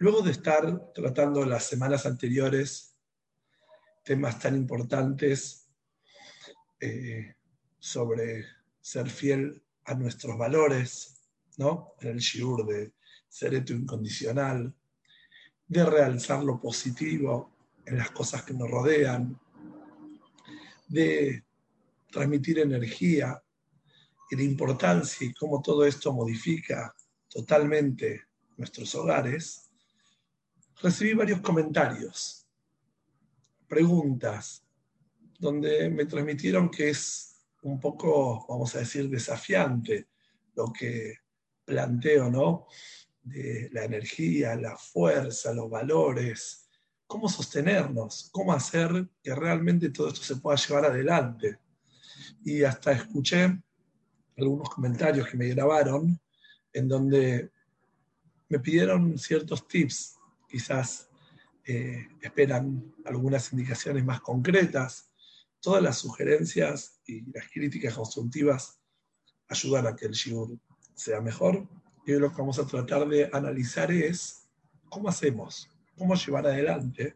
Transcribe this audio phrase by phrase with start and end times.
[0.00, 2.94] Luego de estar tratando las semanas anteriores
[4.04, 5.68] temas tan importantes
[6.78, 7.34] eh,
[7.80, 8.44] sobre
[8.80, 11.20] ser fiel a nuestros valores,
[11.56, 11.94] ¿no?
[12.00, 12.92] En el shiur de
[13.28, 14.72] ser eto incondicional,
[15.66, 17.50] de realzar lo positivo
[17.84, 19.36] en las cosas que nos rodean,
[20.86, 21.44] de
[22.08, 23.42] transmitir energía
[24.30, 26.94] y la importancia y cómo todo esto modifica
[27.28, 29.67] totalmente nuestros hogares,
[30.80, 32.46] recibí varios comentarios,
[33.66, 34.64] preguntas,
[35.38, 40.08] donde me transmitieron que es un poco, vamos a decir, desafiante
[40.54, 41.18] lo que
[41.64, 42.66] planteo, ¿no?
[43.22, 46.68] De la energía, la fuerza, los valores,
[47.06, 51.58] cómo sostenernos, cómo hacer que realmente todo esto se pueda llevar adelante.
[52.44, 53.60] Y hasta escuché
[54.36, 56.18] algunos comentarios que me grabaron
[56.72, 57.50] en donde
[58.48, 60.17] me pidieron ciertos tips
[60.48, 61.08] quizás
[61.64, 65.12] eh, esperan algunas indicaciones más concretas.
[65.60, 68.80] Todas las sugerencias y las críticas constructivas
[69.48, 70.58] ayudan a que el shiur
[70.94, 71.68] sea mejor.
[72.06, 74.48] Y hoy lo que vamos a tratar de analizar es
[74.88, 77.14] cómo hacemos, cómo llevar adelante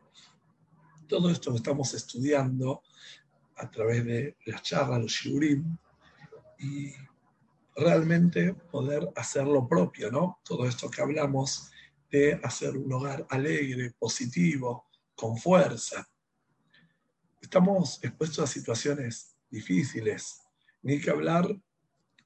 [1.09, 2.83] todo esto que estamos estudiando
[3.57, 5.77] a través de las charlas, los shiurim,
[6.59, 6.93] y
[7.77, 10.41] realmente poder hacer lo propio, ¿no?
[10.45, 11.72] Todo esto que hablamos
[12.13, 16.07] de hacer un hogar alegre, positivo, con fuerza.
[17.41, 20.43] Estamos expuestos a situaciones difíciles,
[20.83, 21.49] ni que hablar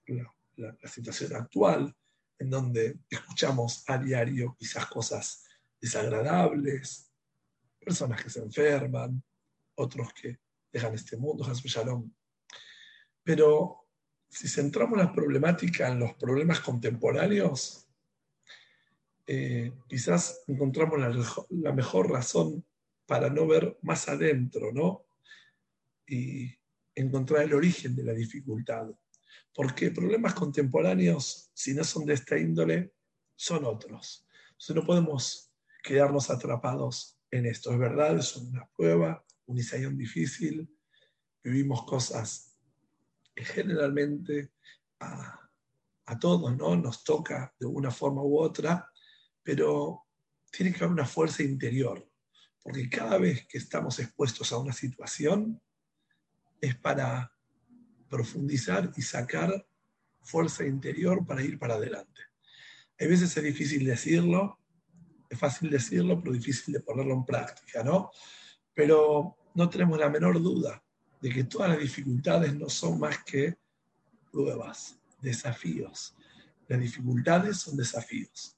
[0.07, 1.97] la, la situación actual,
[2.39, 5.45] en donde escuchamos a diario quizás cosas
[5.81, 7.13] desagradables,
[7.79, 9.23] personas que se enferman,
[9.77, 10.41] otros que
[10.73, 12.11] dejan este mundo, Shalom.
[13.23, 13.87] Pero
[14.29, 17.86] si centramos la problemática en los problemas contemporáneos,
[19.27, 21.01] eh, quizás encontramos
[21.51, 22.65] la, mejor razón
[23.07, 25.07] para no ver más adentro, ¿no?
[26.07, 26.55] Y
[26.95, 28.87] encontrar el origen de la dificultad.
[29.53, 32.93] Porque problemas contemporáneos, si no son de esta índole,
[33.35, 34.27] son otros.
[34.51, 37.73] Entonces no podemos quedarnos atrapados en esto.
[37.73, 40.69] Es verdad, es una prueba, un isayón difícil,
[41.43, 42.57] vivimos cosas
[43.35, 44.53] que generalmente
[45.01, 45.47] a,
[46.07, 46.77] a todos ¿no?
[46.77, 48.91] nos toca de una forma u otra,
[49.47, 50.05] pero
[50.51, 52.05] tiene que haber una fuerza interior,
[52.61, 55.63] porque cada vez que estamos expuestos a una situación
[56.61, 57.31] es para
[58.09, 59.65] profundizar y sacar
[60.21, 62.23] fuerza interior para ir para adelante.
[62.99, 64.59] A veces es difícil decirlo,
[65.31, 68.11] es fácil decirlo, pero difícil de ponerlo en práctica, ¿no?
[68.75, 70.83] Pero no tenemos la menor duda
[71.21, 73.57] de que todas las dificultades no son más que
[74.33, 76.17] pruebas, desafíos.
[76.67, 78.56] Las dificultades son desafíos.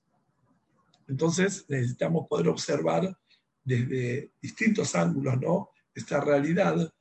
[1.09, 3.19] Entonces necesitamos poder observar
[3.65, 5.71] desde distintos ángulos ¿no?
[5.95, 6.93] esta realidad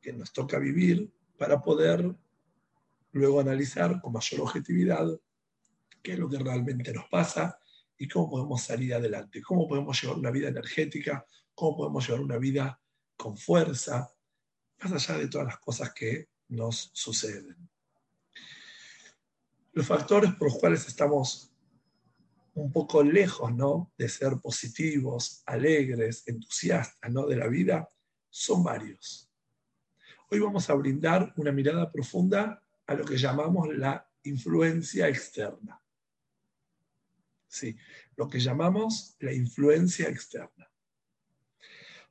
[0.00, 2.14] que nos toca vivir para poder
[3.12, 5.06] luego analizar con mayor objetividad
[6.02, 7.58] qué es lo que realmente nos pasa
[7.96, 11.24] y cómo podemos salir adelante, cómo podemos llevar una vida energética,
[11.54, 12.80] cómo podemos llevar una vida
[13.16, 14.12] con fuerza,
[14.82, 17.56] más allá de todas las cosas que nos suceden.
[19.72, 21.53] Los factores por los cuales estamos
[22.54, 23.92] un poco lejos ¿no?
[23.98, 27.26] de ser positivos, alegres, entusiastas ¿no?
[27.26, 27.90] de la vida,
[28.30, 29.30] son varios.
[30.30, 35.80] Hoy vamos a brindar una mirada profunda a lo que llamamos la influencia externa.
[37.48, 37.76] Sí,
[38.16, 40.70] lo que llamamos la influencia externa.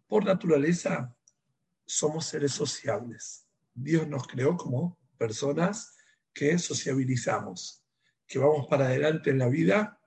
[0.07, 1.15] Por naturaleza,
[1.85, 3.47] somos seres sociables.
[3.73, 5.95] Dios nos creó como personas
[6.33, 7.83] que sociabilizamos,
[8.27, 9.99] que vamos para adelante en la vida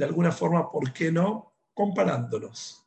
[0.00, 1.52] de alguna forma, ¿por qué no?
[1.74, 2.86] Comparándonos,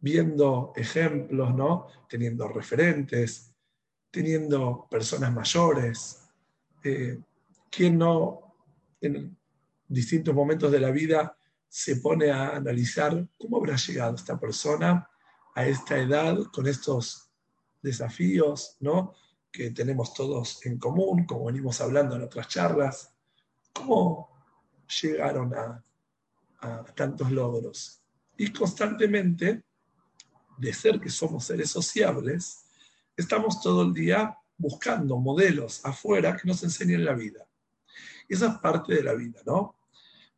[0.00, 1.86] viendo ejemplos, ¿no?
[2.08, 3.54] Teniendo referentes,
[4.10, 6.28] teniendo personas mayores.
[6.82, 7.16] Eh,
[7.70, 8.56] ¿Quién no
[9.00, 9.36] en
[9.86, 11.38] distintos momentos de la vida
[11.68, 15.08] se pone a analizar cómo habrá llegado esta persona
[15.54, 17.30] a esta edad con estos
[17.80, 19.14] desafíos, ¿no?
[19.52, 23.14] Que tenemos todos en común, como venimos hablando en otras charlas.
[23.72, 24.28] ¿Cómo
[25.00, 25.84] llegaron a
[26.60, 28.02] a tantos logros.
[28.36, 29.62] Y constantemente,
[30.56, 32.64] de ser que somos seres sociables,
[33.16, 37.46] estamos todo el día buscando modelos afuera que nos enseñen la vida.
[38.28, 39.76] Y esa es parte de la vida, ¿no?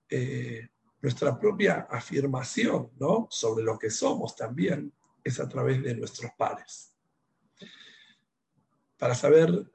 [0.08, 0.68] Eh,
[1.00, 3.26] nuestra propia afirmación, ¿no?
[3.30, 4.92] Sobre lo que somos también
[5.24, 6.94] es a través de nuestros pares.
[8.98, 9.70] Para saber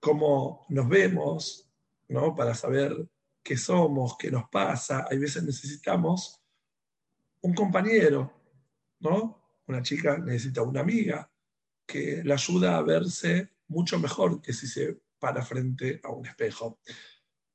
[0.00, 1.70] cómo nos vemos,
[2.08, 2.34] ¿no?
[2.34, 3.08] Para saber
[3.42, 6.40] qué somos, qué nos pasa, hay veces necesitamos
[7.42, 8.32] un compañero,
[9.00, 9.42] ¿no?
[9.66, 11.30] Una chica necesita una amiga
[11.86, 16.80] que la ayuda a verse mucho mejor que si se para frente a un espejo.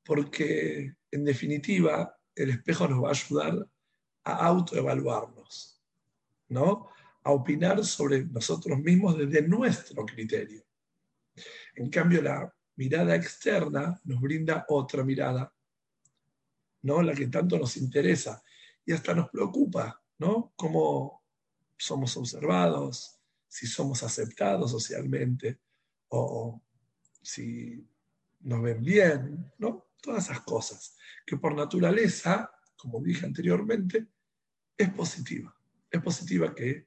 [0.04, 3.68] Porque, en definitiva, el espejo nos va a ayudar
[4.24, 5.82] a autoevaluarnos,
[6.48, 6.88] ¿no?
[7.24, 10.64] A opinar sobre nosotros mismos desde nuestro criterio.
[11.74, 15.52] En cambio, la mirada externa nos brinda otra mirada,
[16.86, 17.02] ¿no?
[17.02, 18.42] La que tanto nos interesa
[18.84, 20.52] y hasta nos preocupa, ¿no?
[20.56, 21.24] Cómo
[21.76, 23.18] somos observados,
[23.48, 25.60] si somos aceptados socialmente
[26.08, 26.62] o
[27.20, 27.84] si
[28.40, 29.88] nos ven bien, ¿no?
[30.00, 30.96] Todas esas cosas
[31.26, 34.06] que por naturaleza, como dije anteriormente,
[34.76, 35.54] es positiva.
[35.90, 36.86] Es positiva que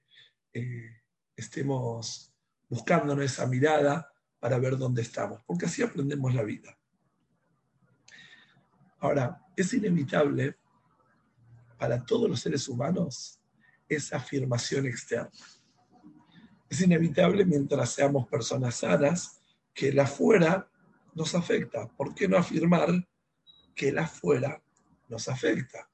[0.54, 1.02] eh,
[1.36, 2.34] estemos
[2.70, 4.10] buscándonos esa mirada
[4.40, 6.78] para ver dónde estamos, porque así aprendemos la vida.
[9.00, 10.58] Ahora, es inevitable
[11.78, 13.40] para todos los seres humanos
[13.88, 15.32] esa afirmación externa.
[16.70, 19.42] Es inevitable mientras seamos personas sanas
[19.74, 20.70] que el afuera
[21.16, 21.88] nos afecta.
[21.88, 22.90] ¿Por qué no afirmar
[23.74, 24.62] que el afuera
[25.08, 25.90] nos afecta?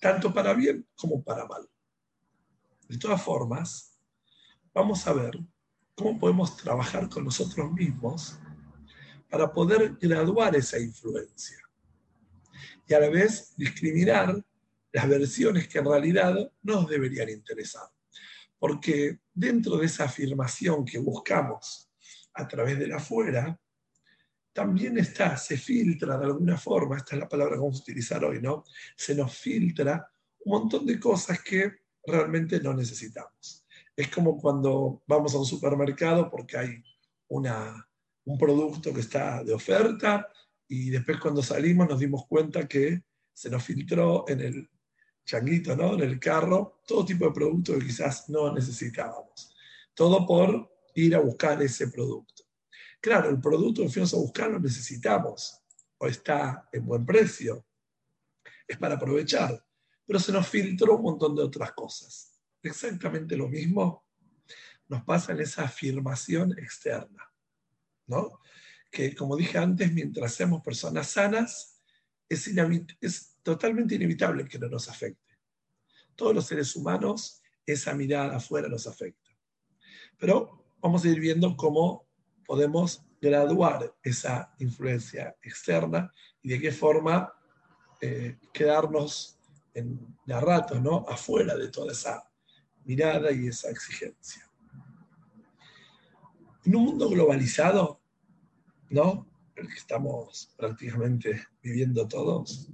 [0.00, 1.68] Tanto para bien como para mal.
[2.88, 3.98] De todas formas,
[4.72, 5.38] vamos a ver
[5.96, 8.38] cómo podemos trabajar con nosotros mismos
[9.28, 11.63] para poder graduar esa influencia
[12.86, 14.42] y a la vez discriminar
[14.92, 17.88] las versiones que en realidad nos deberían interesar.
[18.58, 21.90] Porque dentro de esa afirmación que buscamos
[22.34, 23.58] a través del afuera,
[24.52, 28.24] también está, se filtra de alguna forma, esta es la palabra que vamos a utilizar
[28.24, 28.64] hoy, ¿no?
[28.96, 30.08] Se nos filtra
[30.44, 31.72] un montón de cosas que
[32.06, 33.66] realmente no necesitamos.
[33.96, 36.84] Es como cuando vamos a un supermercado porque hay
[37.28, 37.88] una,
[38.24, 40.28] un producto que está de oferta
[40.68, 43.02] y después cuando salimos nos dimos cuenta que
[43.32, 44.70] se nos filtró en el
[45.24, 45.94] changuito, ¿no?
[45.94, 49.54] en el carro, todo tipo de producto que quizás no necesitábamos.
[49.94, 52.44] Todo por ir a buscar ese producto.
[53.00, 55.60] Claro, el producto que fuimos a buscar lo necesitamos
[55.98, 57.66] o está en buen precio.
[58.66, 59.64] Es para aprovechar.
[60.06, 62.34] Pero se nos filtró un montón de otras cosas
[62.68, 64.04] exactamente lo mismo
[64.88, 67.30] nos pasa en esa afirmación externa,
[68.06, 68.40] ¿no?
[68.94, 71.80] Que como dije antes, mientras seamos personas sanas,
[72.28, 72.48] es,
[73.00, 75.36] es totalmente inevitable que no nos afecte.
[76.14, 79.30] Todos los seres humanos, esa mirada afuera nos afecta.
[80.16, 82.06] Pero vamos a ir viendo cómo
[82.46, 87.32] podemos graduar esa influencia externa y de qué forma
[88.00, 89.40] eh, quedarnos
[89.74, 91.04] en la rato, ¿no?
[91.08, 92.30] Afuera de toda esa
[92.84, 94.48] mirada y esa exigencia.
[96.64, 98.03] En un mundo globalizado,
[98.90, 99.26] ¿no?
[99.56, 102.68] El que estamos prácticamente viviendo todos,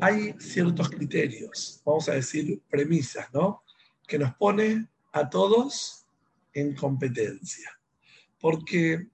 [0.00, 3.64] hay ciertos criterios, vamos a decir premisas, ¿no?
[4.06, 6.06] Que nos pone a todos
[6.52, 7.70] en competencia.
[8.38, 9.08] Porque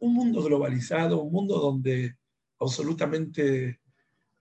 [0.00, 2.16] un mundo globalizado, un mundo donde
[2.60, 3.80] absolutamente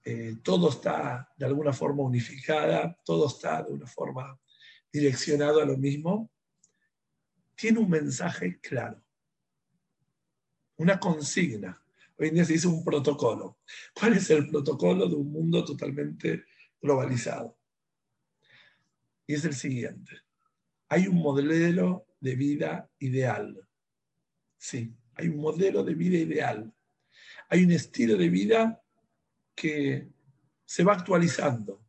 [0.03, 4.39] eh, todo está de alguna forma unificada, todo está de una forma
[4.91, 6.31] direccionado a lo mismo,
[7.55, 9.03] tiene un mensaje claro,
[10.77, 11.81] una consigna.
[12.17, 13.59] Hoy en día se dice un protocolo.
[13.93, 16.45] ¿Cuál es el protocolo de un mundo totalmente
[16.81, 17.57] globalizado?
[19.25, 20.21] Y es el siguiente.
[20.89, 23.67] Hay un modelo de vida ideal.
[24.57, 26.73] Sí, hay un modelo de vida ideal.
[27.49, 28.81] Hay un estilo de vida
[29.53, 30.09] que
[30.65, 31.87] se va actualizando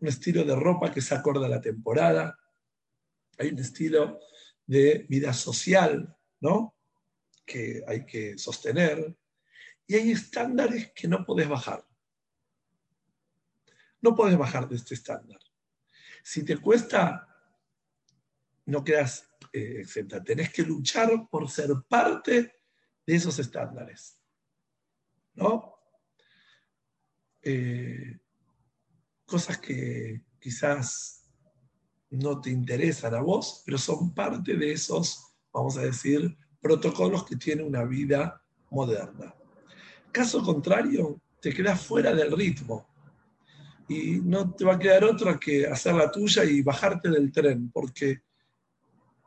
[0.00, 2.38] un estilo de ropa que se acorda a la temporada,
[3.38, 4.20] hay un estilo
[4.66, 6.75] de vida social, ¿no?
[7.46, 9.16] Que hay que sostener,
[9.86, 11.86] y hay estándares que no puedes bajar.
[14.00, 15.38] No puedes bajar de este estándar.
[16.22, 17.28] Si te cuesta,
[18.66, 20.22] no quedas eh, exenta.
[20.22, 22.52] Tenés que luchar por ser parte
[23.06, 24.18] de esos estándares.
[25.34, 25.76] ¿No?
[27.42, 28.18] Eh,
[29.24, 31.24] cosas que quizás
[32.10, 37.36] no te interesan a vos, pero son parte de esos, vamos a decir, protocolos que
[37.36, 39.32] tiene una vida moderna.
[40.10, 42.88] Caso contrario, te quedas fuera del ritmo.
[43.88, 47.70] y no te va a quedar otra que hacer la tuya y bajarte del tren,
[47.70, 48.22] porque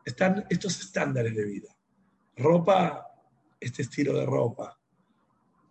[0.04, 1.70] están estos estándares de vida.
[2.36, 3.06] Ropa,
[3.58, 4.78] este estilo de ropa.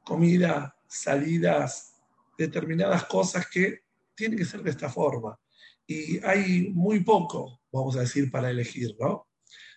[0.02, 2.00] Comida, salidas,
[2.38, 3.80] determinadas cosas que
[4.14, 5.38] tienen que ser de esta forma.
[5.86, 9.28] Y hay muy poco, vamos a decir, para elegir, ¿no?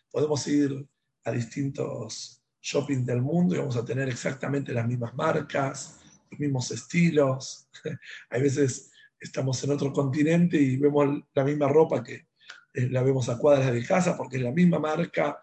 [0.10, 0.88] Podemos ir
[1.24, 6.00] a distintos shopping del mundo y vamos a tener exactamente las mismas marcas,
[6.30, 7.68] los mismos estilos.
[8.30, 12.28] Hay veces estamos en otro continente y vemos la misma ropa que
[12.74, 15.40] eh, la vemos a cuadras de casa porque es la misma marca,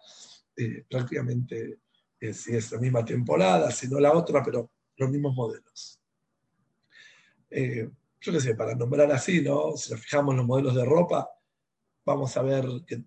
[0.55, 1.79] eh, prácticamente
[2.19, 6.01] eh, si es la misma temporada, si no la otra, pero los mismos modelos.
[7.49, 9.77] yo qué sé, para nombrar así, ¿no?
[9.77, 11.29] Si nos fijamos en los modelos de ropa,
[12.05, 13.01] vamos a ver que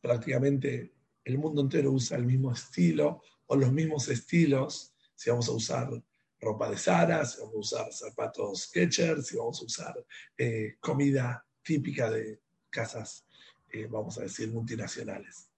[0.00, 0.92] prácticamente
[1.24, 6.02] el mundo entero usa el mismo estilo o los mismos estilos, si vamos a usar
[6.40, 11.46] ropa de Zara, si vamos a usar zapatos Skechers, si vamos a usar eh, comida
[11.62, 13.24] típica de casas,
[13.70, 15.50] eh, vamos a decir, multinacionales.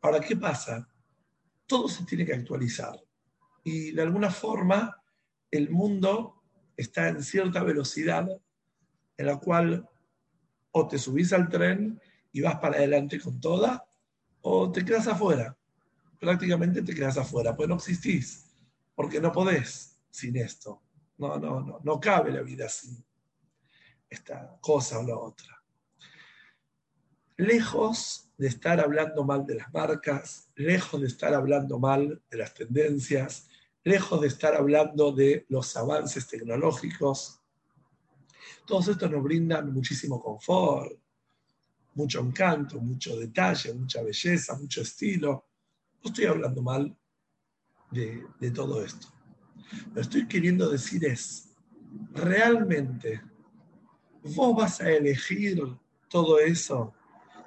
[0.00, 0.88] Ahora, ¿qué pasa?
[1.66, 2.98] Todo se tiene que actualizar
[3.64, 5.02] y de alguna forma
[5.50, 6.42] el mundo
[6.76, 8.26] está en cierta velocidad
[9.16, 9.88] en la cual
[10.72, 12.00] o te subís al tren
[12.32, 13.86] y vas para adelante con toda,
[14.42, 15.56] o te quedas afuera.
[16.18, 18.52] Prácticamente te quedas afuera, pues no existís
[18.94, 20.82] porque no podés sin esto.
[21.18, 23.04] No, no, no, no cabe la vida sin
[24.08, 25.62] esta cosa o la otra.
[27.36, 32.54] Lejos de estar hablando mal de las marcas, lejos de estar hablando mal de las
[32.54, 33.48] tendencias,
[33.84, 37.40] lejos de estar hablando de los avances tecnológicos,
[38.66, 40.92] todos estos nos brindan muchísimo confort,
[41.94, 45.46] mucho encanto, mucho detalle, mucha belleza, mucho estilo.
[46.02, 46.96] No estoy hablando mal
[47.90, 49.08] de, todo esto.
[49.88, 51.54] Lo que estoy queriendo decir es,
[52.12, 53.22] realmente,
[54.34, 55.62] vos vas a elegir
[56.08, 56.94] todo eso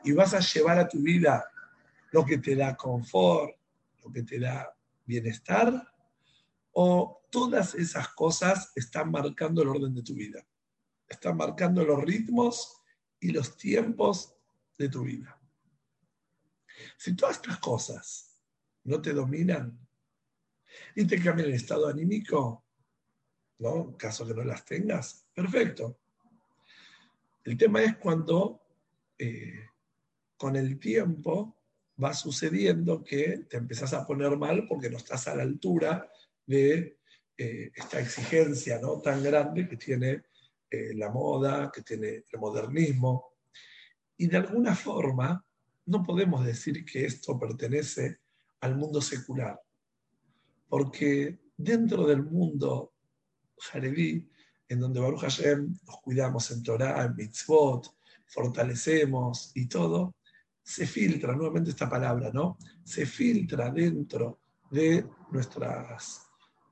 [0.03, 1.43] y vas a llevar a tu vida
[2.11, 3.55] lo que te da confort,
[4.03, 4.75] lo que te da
[5.05, 5.91] bienestar,
[6.71, 10.45] o todas esas cosas están marcando el orden de tu vida,
[11.07, 12.81] están marcando los ritmos
[13.19, 14.34] y los tiempos
[14.77, 15.39] de tu vida.
[16.97, 18.41] Si todas estas cosas
[18.83, 19.85] no te dominan,
[20.95, 22.65] y te cambia el estado anímico,
[23.59, 23.89] ¿no?
[23.89, 25.99] En caso que no las tengas, perfecto.
[27.43, 28.61] El tema es cuando
[29.17, 29.69] eh,
[30.37, 31.55] con el tiempo
[32.01, 36.09] va sucediendo que te empezás a poner mal porque no estás a la altura
[36.45, 36.99] de
[37.37, 38.99] eh, esta exigencia ¿no?
[38.99, 40.23] tan grande que tiene
[40.69, 43.34] eh, la moda, que tiene el modernismo.
[44.17, 45.43] Y de alguna forma
[45.85, 48.19] no podemos decir que esto pertenece
[48.61, 49.59] al mundo secular
[50.75, 52.93] porque dentro del mundo
[53.57, 54.27] jaredí,
[54.67, 57.95] en donde Baruch Hashem nos cuidamos en Torah, en mitzvot,
[58.27, 60.15] fortalecemos y todo,
[60.61, 62.57] se filtra, nuevamente esta palabra, ¿no?
[62.83, 64.39] Se filtra dentro
[64.71, 66.23] de nuestras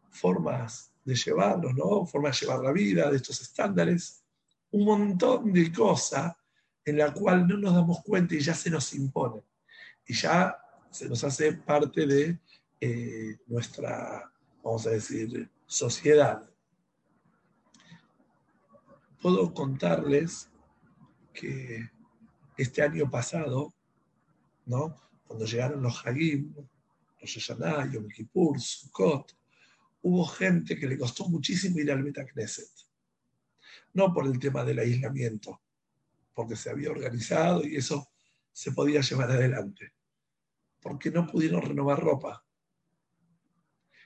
[0.10, 2.06] formas de llevarnos, ¿no?
[2.06, 4.24] Formas de llevar la vida, de estos estándares,
[4.72, 6.34] un montón de cosas
[6.86, 9.42] en la cual no nos damos cuenta y ya se nos impone.
[10.06, 10.58] Y ya
[10.90, 12.40] se nos hace parte de
[12.80, 14.32] eh, nuestra,
[14.64, 16.50] vamos a decir, sociedad.
[19.22, 20.50] Puedo contarles
[21.34, 21.90] que
[22.58, 23.74] este año pasado,
[24.66, 24.96] ¿no?
[25.26, 26.54] cuando llegaron los Hagim,
[27.20, 29.36] los Yoshaná, Yom Kippur, Sukkot,
[30.04, 32.70] hubo gente que le costó muchísimo ir al Knesset.
[33.94, 35.63] No por el tema del aislamiento,
[36.34, 38.10] porque se había organizado y eso
[38.52, 39.94] se podía llevar adelante,
[40.82, 42.44] porque no pudieron renovar ropa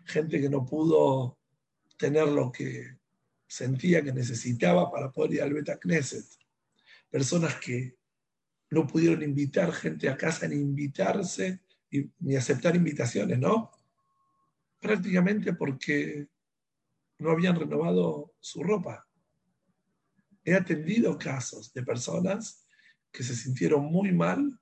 [0.08, 1.38] gente que no pudo
[1.98, 2.98] tener lo que
[3.46, 6.26] sentía que necesitaba para poder ir al Beta Knesset,
[7.10, 7.98] personas que
[8.70, 11.62] no pudieron invitar gente a casa ni invitarse
[12.20, 13.72] ni aceptar invitaciones, ¿no?
[14.80, 16.28] Prácticamente porque
[17.20, 19.07] no habían renovado su ropa.
[20.48, 22.66] He atendido casos de personas
[23.12, 24.58] que se sintieron muy mal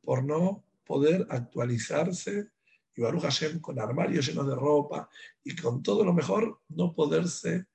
[0.00, 2.48] por no poder actualizarse
[2.94, 5.10] y Baruch Hashem con armarios llenos de ropa
[5.44, 7.66] y con todo lo mejor, no poderse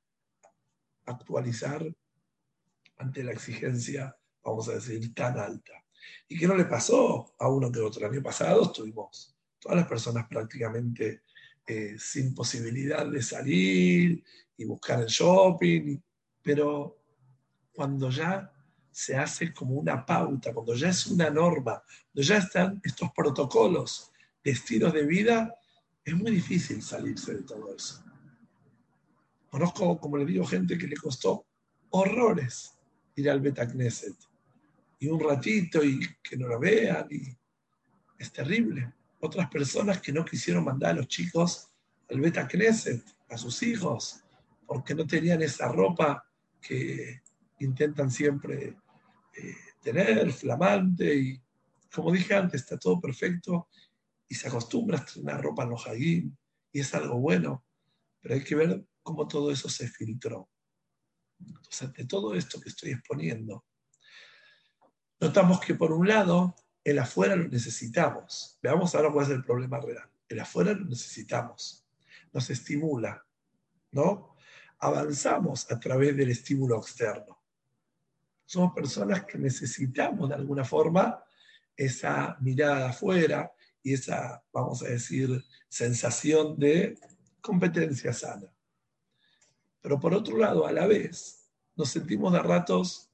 [1.05, 1.85] actualizar
[2.97, 5.85] ante la exigencia, vamos a decir, tan alta.
[6.27, 8.07] ¿Y qué no le pasó a uno que otro?
[8.07, 11.21] El año pasado estuvimos todas las personas prácticamente
[11.67, 14.23] eh, sin posibilidad de salir
[14.57, 15.99] y buscar el shopping,
[16.41, 17.00] pero
[17.73, 18.51] cuando ya
[18.91, 24.11] se hace como una pauta, cuando ya es una norma, cuando ya están estos protocolos
[24.43, 25.55] de estilos de vida,
[26.03, 28.03] es muy difícil salirse de todo eso.
[29.49, 31.45] Conozco, como le digo, gente que le costó
[31.91, 32.77] horrores
[33.15, 34.15] ir al Beta Knesset.
[34.99, 37.35] Y un ratito y que no lo vean, y
[38.17, 38.93] es terrible.
[39.19, 41.69] Otras personas que no quisieron mandar a los chicos
[42.09, 44.23] al Beta Knesset, a sus hijos,
[44.65, 46.25] porque no tenían esa ropa
[46.61, 47.21] que
[47.65, 48.77] intentan siempre
[49.37, 51.41] eh, tener, flamante, y
[51.93, 53.67] como dije antes, está todo perfecto,
[54.27, 55.85] y se acostumbra a estrenar ropa en los
[56.73, 57.65] y es algo bueno,
[58.21, 60.49] pero hay que ver cómo todo eso se filtró.
[61.39, 63.65] Entonces, de todo esto que estoy exponiendo,
[65.19, 68.57] notamos que por un lado, el afuera lo necesitamos.
[68.61, 70.09] Veamos ahora cuál es el problema real.
[70.27, 71.85] El afuera lo necesitamos.
[72.31, 73.25] Nos estimula,
[73.91, 74.35] ¿no?
[74.79, 77.40] Avanzamos a través del estímulo externo.
[78.51, 81.23] Somos personas que necesitamos de alguna forma
[81.73, 83.49] esa mirada afuera
[83.81, 86.99] y esa, vamos a decir, sensación de
[87.39, 88.53] competencia sana.
[89.79, 93.09] Pero por otro lado, a la vez, nos sentimos de ratos,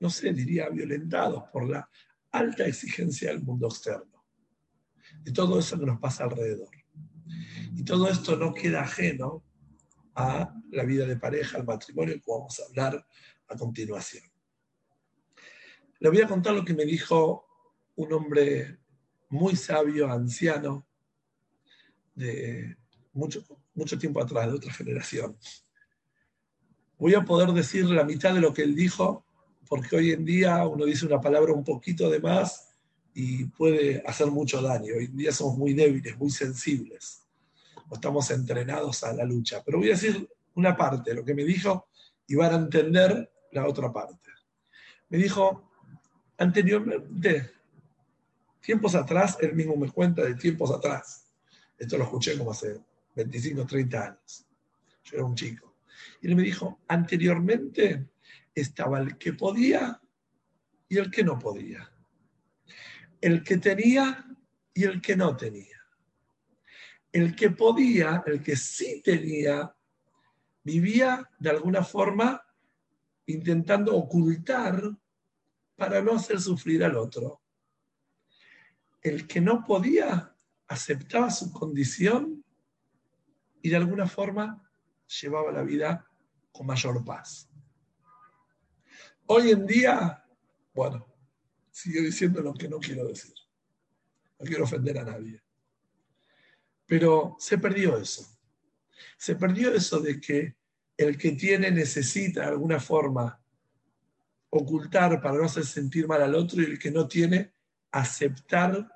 [0.00, 1.88] no sé, diría, violentados por la
[2.32, 4.24] alta exigencia del mundo externo.
[5.24, 6.74] Y todo eso que nos pasa alrededor.
[7.76, 9.44] Y todo esto no queda ajeno
[10.16, 13.06] a la vida de pareja, al matrimonio, que vamos a hablar
[13.48, 14.24] a continuación.
[15.98, 17.46] Le voy a contar lo que me dijo
[17.96, 18.78] un hombre
[19.30, 20.86] muy sabio, anciano,
[22.14, 22.76] de
[23.12, 25.36] mucho, mucho tiempo atrás, de otra generación.
[26.98, 29.24] Voy a poder decir la mitad de lo que él dijo,
[29.68, 32.74] porque hoy en día uno dice una palabra un poquito de más
[33.14, 34.94] y puede hacer mucho daño.
[34.96, 37.22] Hoy en día somos muy débiles, muy sensibles.
[37.90, 39.62] estamos entrenados a la lucha.
[39.64, 41.88] Pero voy a decir una parte de lo que me dijo
[42.26, 44.30] y van a entender la otra parte.
[45.08, 45.70] Me dijo,
[46.38, 47.52] anteriormente,
[48.60, 51.32] tiempos atrás, él mismo me cuenta de tiempos atrás.
[51.78, 52.80] Esto lo escuché como hace
[53.14, 54.46] 25, 30 años.
[55.04, 55.76] Yo era un chico.
[56.20, 58.08] Y él me dijo, anteriormente
[58.54, 60.00] estaba el que podía
[60.88, 61.90] y el que no podía.
[63.20, 64.26] El que tenía
[64.74, 65.76] y el que no tenía.
[67.12, 69.74] El que podía, el que sí tenía,
[70.62, 72.45] vivía de alguna forma
[73.26, 74.96] intentando ocultar
[75.76, 77.42] para no hacer sufrir al otro.
[79.02, 80.34] El que no podía
[80.68, 82.44] aceptaba su condición
[83.62, 84.68] y de alguna forma
[85.20, 86.08] llevaba la vida
[86.52, 87.48] con mayor paz.
[89.26, 90.24] Hoy en día,
[90.74, 91.06] bueno,
[91.70, 93.34] sigo diciendo lo que no quiero decir.
[94.38, 95.42] No quiero ofender a nadie.
[96.86, 98.26] Pero se perdió eso.
[99.16, 100.56] Se perdió eso de que
[100.96, 103.40] el que tiene necesita de alguna forma
[104.50, 107.52] ocultar para no hacer sentir mal al otro y el que no tiene
[107.90, 108.88] aceptar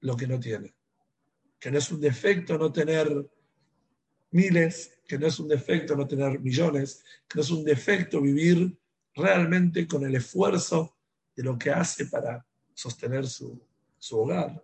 [0.00, 0.74] lo que no tiene.
[1.58, 3.08] Que no es un defecto no tener
[4.30, 8.78] miles, que no es un defecto no tener millones, que no es un defecto vivir
[9.14, 10.96] realmente con el esfuerzo
[11.34, 13.60] de lo que hace para sostener su,
[14.10, 14.62] hogar.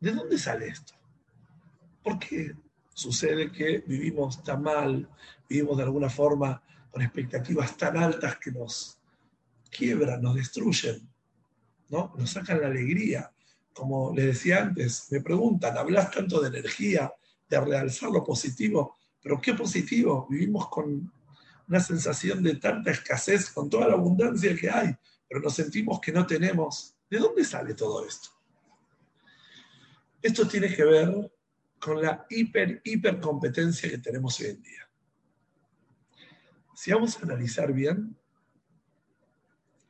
[0.00, 0.94] ¿De dónde sale esto?
[2.02, 2.54] ¿Por qué
[3.00, 5.08] sucede que vivimos tan mal,
[5.48, 8.98] vivimos de alguna forma con expectativas tan altas que nos
[9.70, 11.08] quiebran, nos destruyen,
[11.88, 12.12] ¿no?
[12.18, 13.32] nos sacan la alegría,
[13.72, 17.10] como les decía antes, me preguntan, hablas tanto de energía,
[17.48, 21.10] de realzar lo positivo, pero qué positivo, vivimos con
[21.68, 24.94] una sensación de tanta escasez, con toda la abundancia que hay,
[25.26, 26.94] pero nos sentimos que no tenemos.
[27.08, 28.28] ¿De dónde sale todo esto?
[30.20, 31.32] Esto tiene que ver
[31.80, 34.90] con la hiper, hiper competencia que tenemos hoy en día.
[36.74, 38.16] Si vamos a analizar bien,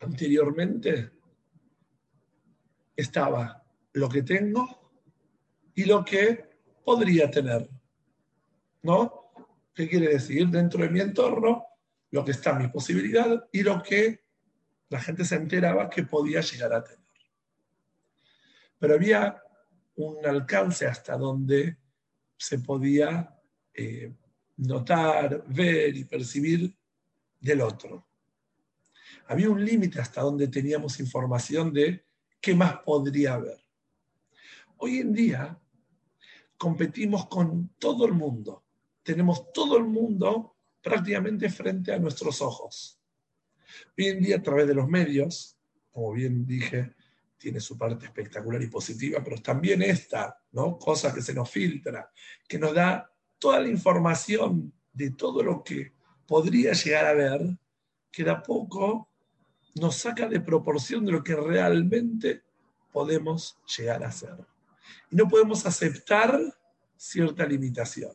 [0.00, 1.10] anteriormente
[2.96, 4.92] estaba lo que tengo
[5.74, 6.48] y lo que
[6.84, 7.68] podría tener.
[8.82, 9.32] ¿No?
[9.74, 10.48] ¿Qué quiere decir?
[10.48, 11.64] Dentro de mi entorno,
[12.10, 14.24] lo que está en mi posibilidad y lo que
[14.88, 17.00] la gente se enteraba que podía llegar a tener.
[18.78, 19.42] Pero había
[19.96, 21.79] un alcance hasta donde
[22.40, 23.38] se podía
[23.74, 24.14] eh,
[24.56, 26.74] notar, ver y percibir
[27.38, 28.08] del otro.
[29.26, 32.06] Había un límite hasta donde teníamos información de
[32.40, 33.62] qué más podría haber.
[34.78, 35.60] Hoy en día
[36.56, 38.64] competimos con todo el mundo.
[39.02, 42.98] Tenemos todo el mundo prácticamente frente a nuestros ojos.
[43.98, 45.58] Hoy en día a través de los medios,
[45.90, 46.94] como bien dije,
[47.40, 50.78] tiene su parte espectacular y positiva, pero también esta, ¿no?
[50.78, 52.12] Cosa que se nos filtra,
[52.46, 55.92] que nos da toda la información de todo lo que
[56.26, 57.40] podría llegar a ver,
[58.12, 59.08] que de a poco
[59.76, 62.42] nos saca de proporción de lo que realmente
[62.92, 64.36] podemos llegar a ser
[65.10, 66.38] y no podemos aceptar
[66.96, 68.12] cierta limitación.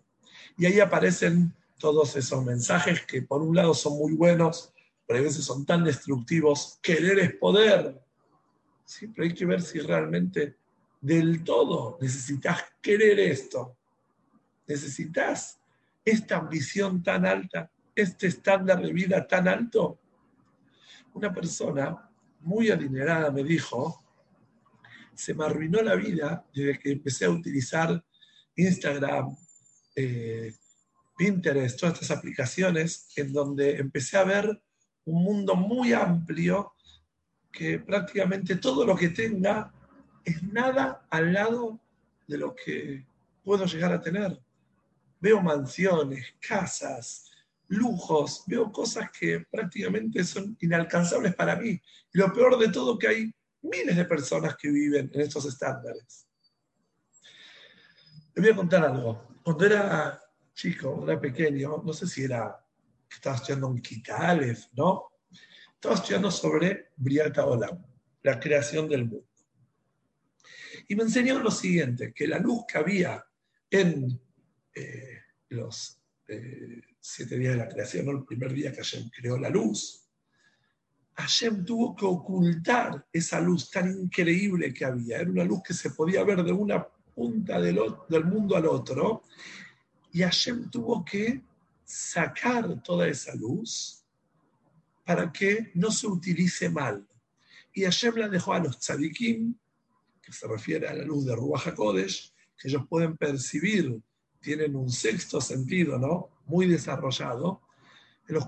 [0.57, 4.73] Y ahí aparecen todos esos mensajes que por un lado son muy buenos,
[5.05, 6.79] pero a veces son tan destructivos.
[6.81, 8.01] Querer es poder.
[8.85, 10.57] Siempre hay que ver si realmente
[11.01, 13.77] del todo necesitas querer esto.
[14.67, 15.59] Necesitas
[16.03, 19.99] esta ambición tan alta, este estándar de vida tan alto.
[21.13, 22.09] Una persona
[22.41, 24.03] muy adinerada me dijo,
[25.15, 28.03] se me arruinó la vida desde que empecé a utilizar
[28.55, 29.35] Instagram,
[29.95, 30.53] eh,
[31.17, 34.61] Pinterest, todas estas aplicaciones, en donde empecé a ver
[35.05, 36.74] un mundo muy amplio
[37.55, 39.71] que prácticamente todo lo que tenga
[40.23, 41.79] es nada al lado
[42.27, 43.05] de lo que
[43.43, 44.37] puedo llegar a tener.
[45.21, 47.31] Veo mansiones, casas,
[47.67, 51.81] lujos, veo cosas que prácticamente son inalcanzables para mí.
[52.13, 56.27] Y lo peor de todo que hay miles de personas que viven en estos estándares.
[58.35, 59.27] Les voy a contar algo.
[59.43, 60.21] Cuando era
[60.53, 62.61] chico, era pequeño, no sé si era
[63.07, 65.14] que estaba estudiando Kitalev, ¿no?
[65.85, 67.77] Estaba estudiando sobre Briata Olam,
[68.23, 69.27] la creación del mundo.
[70.87, 73.23] Y me enseñó lo siguiente, que la luz que había
[73.69, 74.19] en
[74.73, 75.19] eh,
[75.49, 80.09] los eh, siete días de la creación, el primer día que Hashem creó la luz,
[81.17, 85.19] Hashem tuvo que ocultar esa luz tan increíble que había.
[85.19, 89.21] Era una luz que se podía ver de una punta del, del mundo al otro.
[90.13, 91.43] Y Hashem tuvo que
[91.83, 94.01] sacar toda esa luz
[95.05, 97.07] para que no se utilice mal.
[97.71, 99.55] Y Hashem la dejó a los tzadikim,
[100.21, 104.01] que se refiere a la luz de Ruach HaKodesh, que ellos pueden percibir,
[104.41, 106.29] tienen un sexto sentido, ¿no?
[106.47, 107.61] Muy desarrollado,
[108.27, 108.45] en los,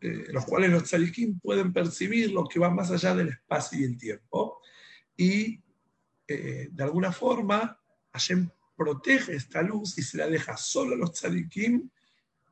[0.00, 3.96] eh, cuales los tzadikim pueden percibir lo que va más allá del espacio y el
[3.96, 4.60] tiempo.
[5.16, 5.62] Y
[6.26, 7.78] eh, de alguna forma,
[8.12, 11.88] Hashem protege esta luz y se la deja solo a los tzadikim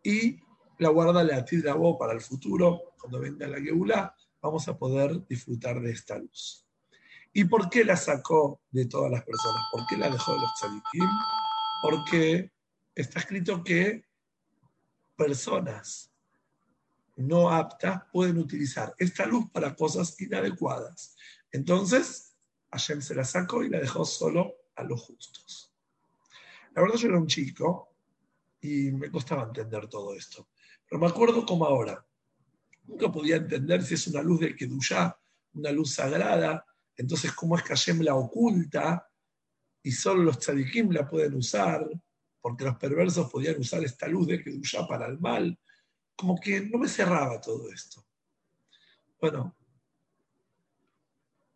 [0.03, 0.41] y
[0.81, 5.79] la guarda la voz para el futuro, cuando venga la Geulá, vamos a poder disfrutar
[5.81, 6.66] de esta luz.
[7.35, 9.62] ¿Y por qué la sacó de todas las personas?
[9.71, 11.09] ¿Por qué la dejó de los tzadikim?
[11.83, 12.53] Porque
[12.95, 14.07] está escrito que
[15.16, 16.11] personas
[17.16, 21.14] no aptas pueden utilizar esta luz para cosas inadecuadas.
[21.53, 22.35] Entonces,
[22.71, 25.75] Hashem se la sacó y la dejó solo a los justos.
[26.75, 27.95] La verdad, yo era un chico
[28.62, 30.49] y me costaba entender todo esto.
[30.90, 32.05] Pero me acuerdo como ahora.
[32.85, 35.16] Nunca podía entender si es una luz de Kedushá,
[35.55, 36.66] una luz sagrada.
[36.96, 39.09] Entonces, ¿cómo es que Hashem la oculta
[39.85, 41.88] y solo los tzadikim la pueden usar?
[42.40, 45.57] Porque los perversos podían usar esta luz de Kedushá para el mal.
[46.16, 48.05] Como que no me cerraba todo esto.
[49.20, 49.55] Bueno,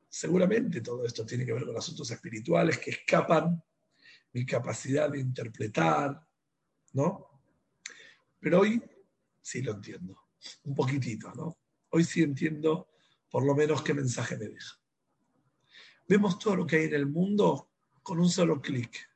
[0.08, 3.60] seguramente todo esto tiene que ver con asuntos espirituales que escapan
[4.32, 6.24] mi capacidad de interpretar,
[6.92, 7.42] ¿no?
[8.38, 8.80] Pero hoy
[9.44, 10.18] sí lo entiendo,
[10.64, 11.59] un poquitito, ¿no?
[11.90, 12.88] Hoy sí entiendo
[13.30, 14.80] por lo menos qué mensaje me deja.
[16.09, 17.68] Vemos todo lo que hay en el mundo
[18.02, 19.07] con un solo clic.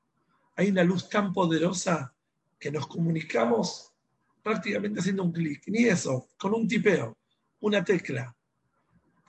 [0.56, 2.14] Hay una luz tan poderosa
[2.58, 3.94] que nos comunicamos
[4.42, 7.16] prácticamente haciendo un clic, ni eso, con un tipeo,
[7.60, 8.36] una tecla.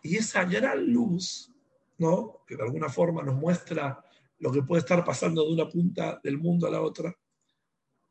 [0.03, 1.49] Y esa gran luz,
[1.97, 2.43] ¿no?
[2.45, 4.03] que de alguna forma nos muestra
[4.39, 7.15] lo que puede estar pasando de una punta del mundo a la otra,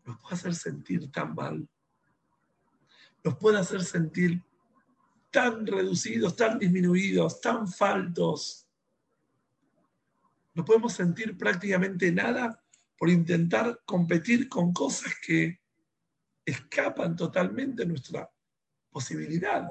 [0.06, 1.68] nos puede hacer sentir tan mal,
[3.28, 4.42] nos puede hacer sentir
[5.30, 8.66] tan reducidos, tan disminuidos, tan faltos.
[10.54, 12.64] No podemos sentir prácticamente nada
[12.96, 15.60] por intentar competir con cosas que
[16.42, 18.30] escapan totalmente de nuestra
[18.88, 19.68] posibilidad.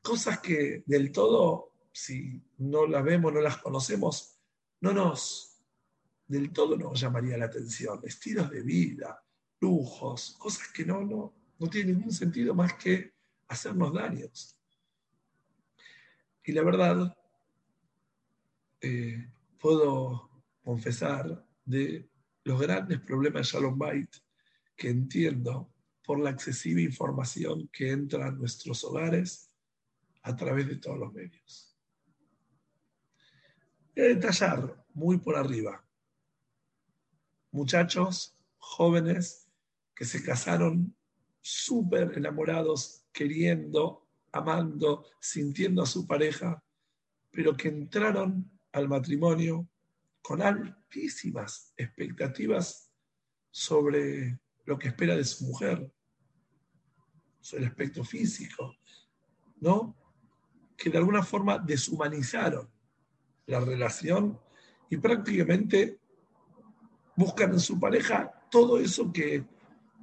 [0.00, 4.38] Cosas que del todo, si no las vemos, no las conocemos,
[4.80, 5.60] no nos
[6.26, 8.00] del todo nos llamaría la atención.
[8.04, 9.23] Estilos de vida,
[9.64, 13.14] lujos, cosas que no, no, no tienen ningún sentido más que
[13.48, 14.56] hacernos daños.
[16.44, 17.16] Y la verdad,
[18.80, 19.26] eh,
[19.58, 20.30] puedo
[20.62, 22.08] confesar de
[22.44, 24.10] los grandes problemas de Shalom Bait
[24.76, 25.72] que entiendo
[26.04, 29.50] por la excesiva información que entra a nuestros hogares
[30.22, 31.74] a través de todos los medios.
[33.96, 35.84] Voy a detallar muy por arriba
[37.54, 39.43] muchachos jóvenes
[39.94, 40.96] que se casaron
[41.40, 46.62] súper enamorados, queriendo, amando, sintiendo a su pareja,
[47.30, 49.68] pero que entraron al matrimonio
[50.22, 52.90] con altísimas expectativas
[53.50, 55.92] sobre lo que espera de su mujer,
[57.40, 58.74] sobre el aspecto físico,
[59.60, 59.94] ¿no?
[60.76, 62.68] Que de alguna forma deshumanizaron
[63.46, 64.40] la relación
[64.88, 66.00] y prácticamente
[67.16, 69.44] buscan en su pareja todo eso que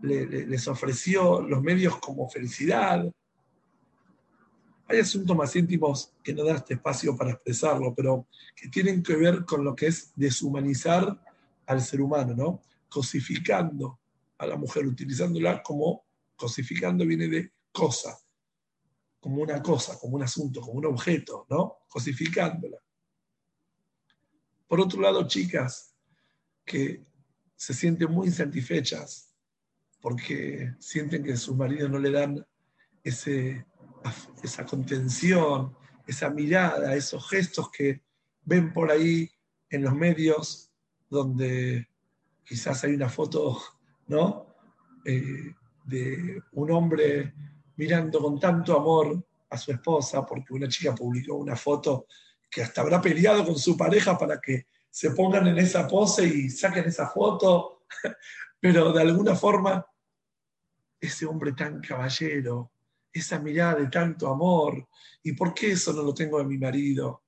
[0.01, 3.05] les ofreció los medios como felicidad.
[4.87, 9.15] Hay asuntos más íntimos que no dan este espacio para expresarlo, pero que tienen que
[9.15, 11.21] ver con lo que es deshumanizar
[11.65, 12.61] al ser humano, ¿no?
[12.89, 13.99] Cosificando
[14.37, 16.03] a la mujer, utilizándola como,
[16.35, 18.17] cosificando viene de cosa,
[19.19, 21.77] como una cosa, como un asunto, como un objeto, ¿no?
[21.87, 22.77] Cosificándola.
[24.67, 25.93] Por otro lado, chicas
[26.65, 27.05] que
[27.55, 29.31] se sienten muy insatisfechas
[30.01, 32.45] porque sienten que sus maridos no le dan
[33.03, 33.65] ese,
[34.43, 35.75] esa contención,
[36.07, 38.01] esa mirada, esos gestos que
[38.43, 39.29] ven por ahí
[39.69, 40.71] en los medios
[41.09, 41.87] donde
[42.43, 43.61] quizás hay una foto,
[44.07, 44.47] ¿no?
[45.05, 45.53] Eh,
[45.85, 47.33] de un hombre
[47.75, 52.05] mirando con tanto amor a su esposa, porque una chica publicó una foto
[52.49, 56.49] que hasta habrá peleado con su pareja para que se pongan en esa pose y
[56.49, 57.83] saquen esa foto,
[58.59, 59.85] pero de alguna forma
[61.01, 62.71] ese hombre tan caballero,
[63.11, 64.87] esa mirada de tanto amor,
[65.23, 67.23] ¿y por qué eso no lo tengo de mi marido?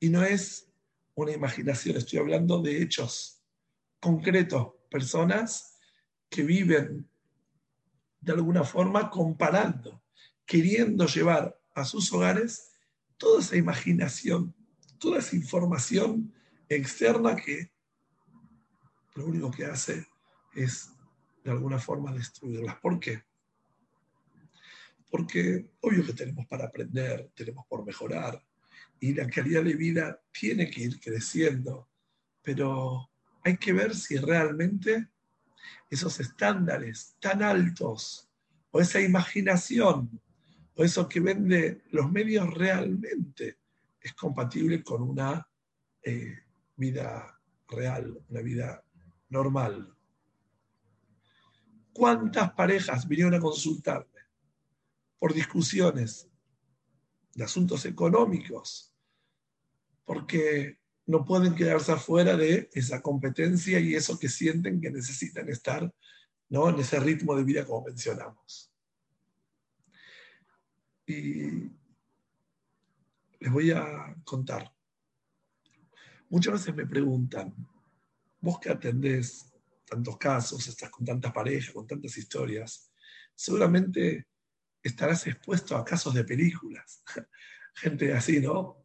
[0.00, 0.68] Y no es
[1.14, 3.42] una imaginación, estoy hablando de hechos
[4.00, 5.78] concretos, personas
[6.28, 7.08] que viven
[8.20, 10.02] de alguna forma comparando,
[10.44, 12.72] queriendo llevar a sus hogares
[13.16, 14.54] toda esa imaginación,
[14.98, 16.32] toda esa información
[16.68, 17.70] externa que
[19.14, 20.06] lo único que hace
[20.54, 20.95] es
[21.46, 22.76] de alguna forma destruirlas.
[22.80, 23.22] ¿Por qué?
[25.08, 28.42] Porque obvio que tenemos para aprender, tenemos por mejorar
[28.98, 31.88] y la calidad de vida tiene que ir creciendo,
[32.42, 33.08] pero
[33.44, 35.08] hay que ver si realmente
[35.88, 38.28] esos estándares tan altos
[38.72, 40.20] o esa imaginación
[40.74, 43.58] o eso que vende los medios realmente
[44.00, 45.48] es compatible con una
[46.02, 46.40] eh,
[46.74, 48.84] vida real, una vida
[49.28, 49.95] normal.
[51.96, 54.20] ¿Cuántas parejas vinieron a consultarme
[55.18, 56.28] por discusiones
[57.32, 58.92] de asuntos económicos?
[60.04, 65.90] Porque no pueden quedarse afuera de esa competencia y eso que sienten que necesitan estar
[66.50, 66.68] ¿no?
[66.68, 68.70] en ese ritmo de vida como mencionamos.
[71.06, 71.70] Y
[73.40, 74.70] les voy a contar.
[76.28, 77.54] Muchas veces me preguntan,
[78.42, 79.55] vos que atendés
[79.86, 82.92] tantos casos, estás con tantas parejas, con tantas historias,
[83.34, 84.26] seguramente
[84.82, 87.02] estarás expuesto a casos de películas.
[87.74, 88.84] Gente así, ¿no?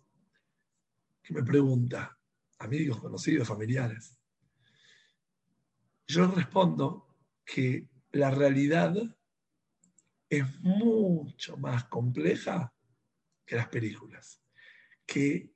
[1.22, 2.18] Que me pregunta,
[2.60, 4.18] amigos, conocidos, familiares.
[6.08, 7.08] Yo respondo
[7.46, 8.94] que la realidad
[10.30, 12.74] es mucho más compleja
[13.46, 14.42] que las películas.
[15.06, 15.52] Que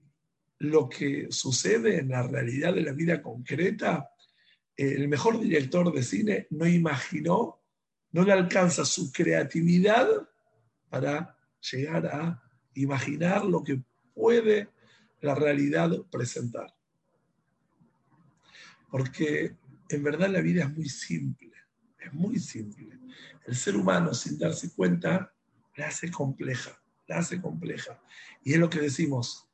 [0.59, 4.09] lo que sucede en la realidad de la vida concreta
[4.77, 7.61] el mejor director de cine no imaginó,
[8.11, 10.07] no le alcanza su creatividad
[10.89, 11.37] para
[11.71, 13.81] llegar a imaginar lo que
[14.13, 14.69] puede
[15.21, 16.73] la realidad presentar.
[18.89, 19.55] Porque
[19.89, 21.51] en verdad la vida es muy simple,
[21.99, 22.99] es muy simple.
[23.45, 25.33] El ser humano sin darse cuenta
[25.75, 28.01] la hace compleja, la hace compleja.
[28.43, 29.47] Y es lo que decimos,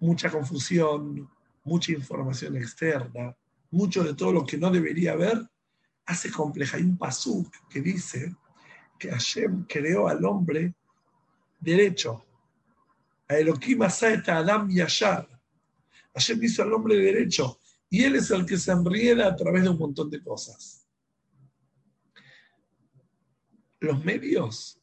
[0.00, 1.30] mucha confusión,
[1.64, 3.36] mucha información externa,
[3.74, 5.46] mucho de todo lo que no debería haber,
[6.06, 6.76] hace compleja.
[6.76, 8.34] Hay un pasuk que dice
[8.98, 10.74] que Hashem creó al hombre
[11.58, 12.24] derecho.
[13.28, 15.28] A Elohim Asaeta Adam Yashar.
[16.14, 17.58] Hashem hizo al hombre derecho.
[17.90, 20.86] Y él es el que se enrieda a través de un montón de cosas.
[23.80, 24.80] Los medios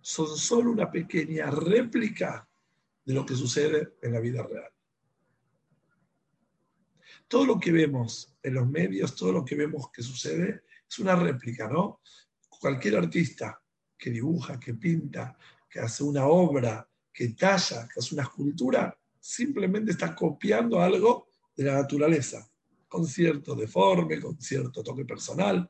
[0.00, 2.48] son solo una pequeña réplica
[3.04, 4.75] de lo que sucede en la vida real
[7.28, 11.16] todo lo que vemos en los medios, todo lo que vemos que sucede, es una
[11.16, 12.00] réplica, ¿no?
[12.48, 13.60] Cualquier artista
[13.98, 15.36] que dibuja, que pinta,
[15.68, 21.64] que hace una obra, que talla, que hace una escultura, simplemente está copiando algo de
[21.64, 22.48] la naturaleza,
[22.86, 25.68] con cierto deforme, con cierto toque personal,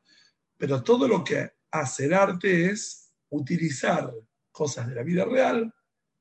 [0.56, 4.12] pero todo lo que hace el arte es utilizar
[4.50, 5.72] cosas de la vida real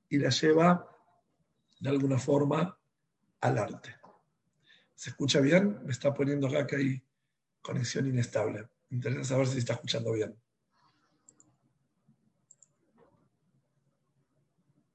[0.10, 0.90] y las lleva
[1.80, 2.78] de alguna forma
[3.42, 4.05] al arte.
[4.96, 5.80] ¿Se escucha bien?
[5.84, 7.04] Me está poniendo acá que hay
[7.62, 8.68] conexión inestable.
[8.90, 10.36] Me interesa saber si se está escuchando bien.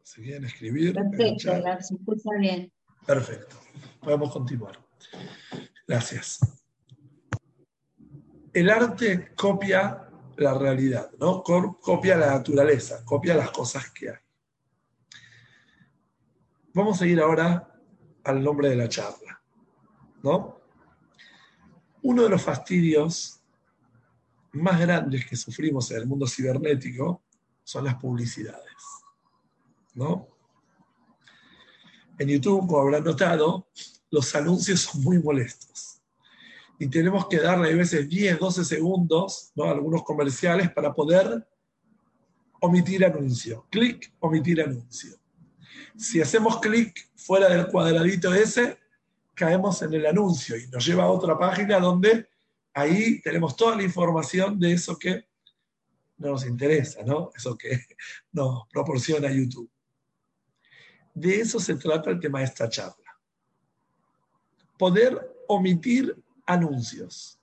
[0.03, 0.95] Si quieren escribir.
[0.95, 2.73] Perfecto, se escucha bien.
[3.07, 3.57] Perfecto.
[4.01, 4.79] Podemos continuar.
[5.87, 6.41] Gracias.
[8.53, 11.43] El arte copia la realidad, ¿no?
[11.43, 14.17] Copia la naturaleza, copia las cosas que hay.
[16.73, 17.73] Vamos a ir ahora
[18.25, 19.40] al nombre de la charla.
[20.23, 20.61] ¿No?
[22.03, 23.41] Uno de los fastidios
[24.53, 27.23] más grandes que sufrimos en el mundo cibernético
[27.63, 28.65] son las publicidades.
[29.95, 30.29] ¿No?
[32.19, 33.69] En YouTube, como habrán notado,
[34.11, 36.03] los anuncios son muy molestos.
[36.79, 41.47] Y tenemos que darle a veces 10, 12 segundos a algunos comerciales para poder
[42.61, 43.67] omitir anuncio.
[43.71, 45.17] Clic, omitir anuncio.
[45.97, 48.80] Si hacemos clic fuera del cuadradito ese,
[49.41, 52.29] caemos en el anuncio y nos lleva a otra página donde
[52.75, 55.29] ahí tenemos toda la información de eso que
[56.19, 57.31] nos interesa, ¿no?
[57.35, 57.71] Eso que
[58.33, 59.71] nos proporciona YouTube.
[61.15, 63.19] De eso se trata el tema de esta charla.
[64.79, 67.39] Poder omitir anuncios.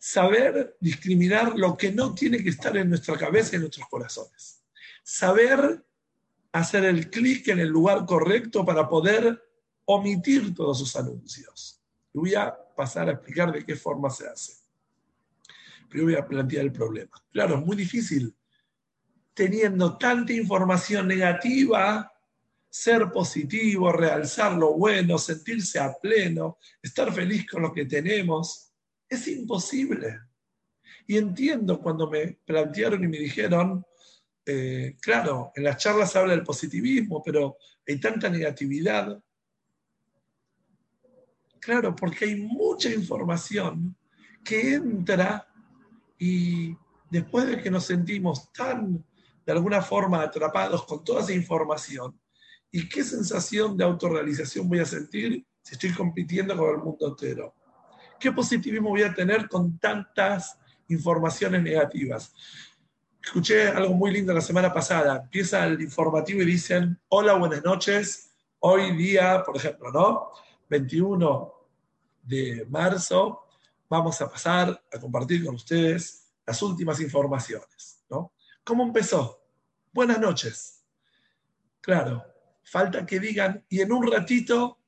[0.00, 4.60] Saber discriminar lo que no tiene que estar en nuestra cabeza y en nuestros corazones.
[5.04, 5.84] Saber
[6.50, 9.45] hacer el clic en el lugar correcto para poder
[9.86, 11.80] omitir todos sus anuncios.
[12.12, 14.52] Voy a pasar a explicar de qué forma se hace.
[15.88, 17.16] Pero voy a plantear el problema.
[17.32, 18.34] Claro, es muy difícil
[19.36, 22.10] teniendo tanta información negativa,
[22.70, 28.72] ser positivo, realzar lo bueno, sentirse a pleno, estar feliz con lo que tenemos.
[29.06, 30.20] Es imposible.
[31.06, 33.84] Y entiendo cuando me plantearon y me dijeron,
[34.46, 39.22] eh, claro, en las charlas se habla del positivismo, pero hay tanta negatividad.
[41.66, 43.96] Claro, porque hay mucha información
[44.44, 45.48] que entra
[46.16, 46.76] y
[47.10, 49.04] después de que nos sentimos tan,
[49.44, 52.16] de alguna forma, atrapados con toda esa información,
[52.70, 57.52] ¿y qué sensación de autorrealización voy a sentir si estoy compitiendo con el mundo entero?
[58.20, 62.32] ¿Qué positivismo voy a tener con tantas informaciones negativas?
[63.20, 65.16] Escuché algo muy lindo la semana pasada.
[65.24, 68.36] Empieza el informativo y dicen, hola, buenas noches.
[68.60, 70.30] Hoy día, por ejemplo, ¿no?
[70.70, 71.55] 21
[72.26, 73.46] de marzo,
[73.88, 78.32] vamos a pasar a compartir con ustedes las últimas informaciones, ¿no?
[78.64, 79.42] ¿Cómo empezó?
[79.92, 80.84] Buenas noches.
[81.80, 82.24] Claro,
[82.64, 84.78] falta que digan, y en un ratito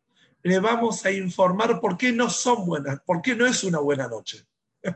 [0.43, 4.09] le vamos a informar por qué no son buenas, por qué no es una buena
[4.09, 4.47] noche.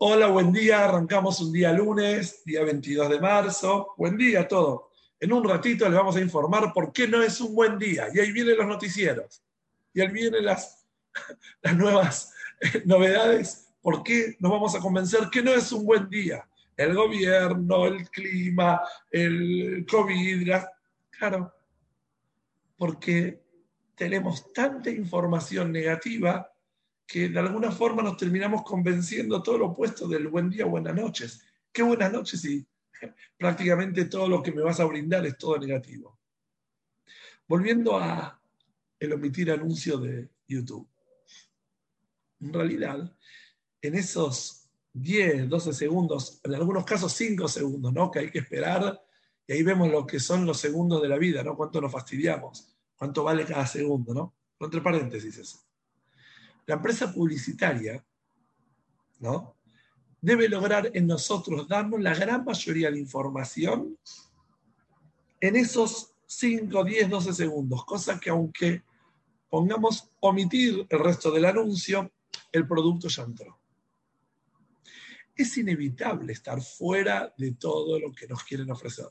[0.00, 0.84] Hola, buen día.
[0.84, 3.94] Arrancamos un día lunes, día 22 de marzo.
[3.96, 4.92] Buen día a todo.
[5.18, 8.06] En un ratito les vamos a informar por qué no es un buen día.
[8.14, 9.42] Y ahí vienen los noticieros.
[9.92, 10.77] Y ahí vienen las,
[11.62, 13.74] las nuevas eh, novedades.
[13.80, 16.48] ¿Por qué nos vamos a convencer que no es un buen día?
[16.76, 20.52] El gobierno, el clima, el COVID.
[21.10, 21.52] Claro,
[22.76, 23.42] porque
[23.94, 26.50] tenemos tanta información negativa
[27.06, 31.42] que de alguna forma nos terminamos convenciendo todo lo opuesto del buen día, buenas noches.
[31.72, 32.66] Qué buenas noches y
[33.38, 36.18] prácticamente todo lo que me vas a brindar es todo negativo.
[37.48, 38.40] Volviendo a
[39.00, 40.86] el omitir anuncio de YouTube.
[42.40, 43.16] En realidad,
[43.82, 48.10] en esos 10, 12 segundos, en algunos casos 5 segundos, ¿no?
[48.10, 49.00] Que hay que esperar,
[49.46, 51.56] y ahí vemos lo que son los segundos de la vida, ¿no?
[51.56, 54.34] Cuánto nos fastidiamos, cuánto vale cada segundo, ¿no?
[54.60, 55.68] Entre paréntesis eso
[56.68, 58.04] la empresa publicitaria
[59.20, 59.56] ¿no?
[60.20, 63.98] debe lograr en nosotros darnos la gran mayoría de información
[65.40, 68.82] en esos 5, 10, 12 segundos, cosa que aunque
[69.48, 72.12] pongamos omitir el resto del anuncio,
[72.52, 73.60] el producto ya entró.
[75.34, 79.06] Es inevitable estar fuera de todo lo que nos quieren ofrecer.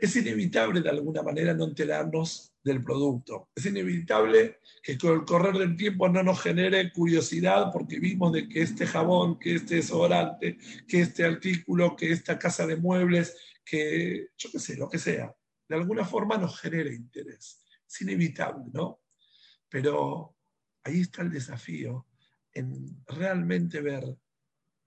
[0.00, 3.48] Es inevitable de alguna manera no enterarnos del producto.
[3.54, 8.48] Es inevitable que con el correr del tiempo no nos genere curiosidad porque vimos de
[8.48, 14.28] que este jabón, que este desodorante, que este artículo, que esta casa de muebles, que
[14.36, 15.34] yo qué sé, lo que sea,
[15.68, 17.64] de alguna forma nos genere interés.
[17.86, 19.00] Es inevitable, ¿no?
[19.68, 20.36] Pero
[20.82, 22.07] ahí está el desafío
[22.52, 24.16] en realmente ver,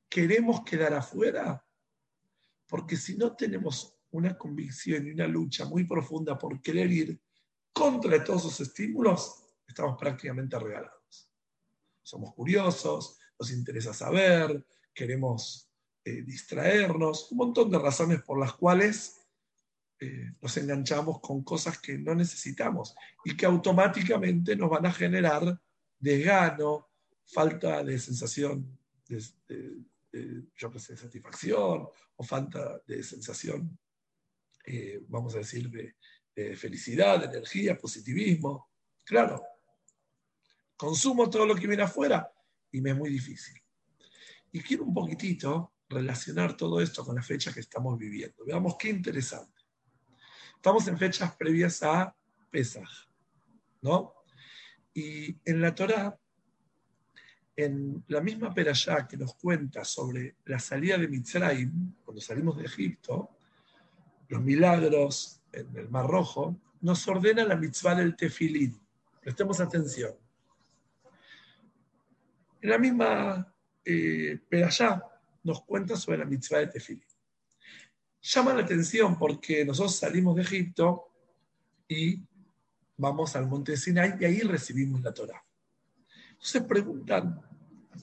[0.09, 1.65] ¿queremos quedar afuera?
[2.67, 7.21] Porque si no tenemos una convicción y una lucha muy profunda por querer ir
[7.73, 11.29] contra todos esos estímulos, estamos prácticamente regalados.
[12.03, 15.69] Somos curiosos, nos interesa saber, queremos
[16.03, 19.21] eh, distraernos, un montón de razones por las cuales
[19.99, 25.61] eh, nos enganchamos con cosas que no necesitamos y que automáticamente nos van a generar
[25.99, 26.90] desgano,
[27.25, 29.83] falta de sensación de,
[30.55, 33.77] yo satisfacción o falta de sensación
[34.65, 35.95] eh, vamos a decir, de,
[36.55, 38.69] felicidad, de energía, positivismo.
[39.03, 39.43] Claro,
[40.75, 42.31] consumo todo lo que viene afuera
[42.71, 43.61] y me es muy difícil.
[44.51, 48.45] Y quiero un poquitito relacionar todo esto con la fecha que estamos viviendo.
[48.45, 49.61] Veamos qué interesante.
[50.55, 52.15] Estamos en fechas previas a
[52.49, 52.89] Pesaj,
[53.81, 54.13] ¿no?
[54.93, 56.17] Y en la Torá
[57.55, 62.65] en la misma Perashá que nos cuenta sobre la salida de Mitzrayim, cuando salimos de
[62.65, 63.37] Egipto,
[64.29, 68.79] los milagros en el Mar Rojo, nos ordena la mitzvah del tefilín.
[69.19, 70.13] Prestemos atención.
[72.61, 75.03] En la misma eh, Perashá
[75.43, 77.05] nos cuenta sobre la mitzvah del tefilín.
[78.21, 81.11] Llama la atención porque nosotros salimos de Egipto
[81.87, 82.21] y
[82.97, 85.43] vamos al monte Sinai y ahí recibimos la Torah.
[86.41, 87.39] Entonces preguntan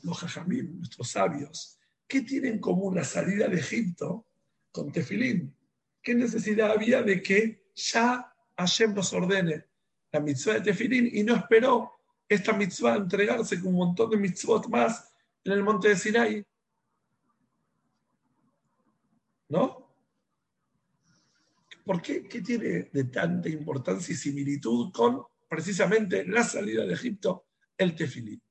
[0.05, 1.77] los jajamim, nuestros sabios,
[2.07, 4.27] ¿qué tiene en común la salida de Egipto
[4.71, 5.53] con Tefilín?
[6.01, 9.65] ¿Qué necesidad había de que ya Hashem nos ordene
[10.13, 11.91] la mitzvah de Tefilín y no esperó
[12.29, 15.13] esta mitzvah entregarse con un montón de mitzvot más
[15.43, 16.47] en el monte de Sinai?
[19.49, 19.91] ¿No?
[21.85, 22.23] ¿Por qué?
[22.29, 27.48] ¿Qué tiene de tanta importancia y similitud con precisamente la salida de Egipto
[27.79, 28.43] el tefilín.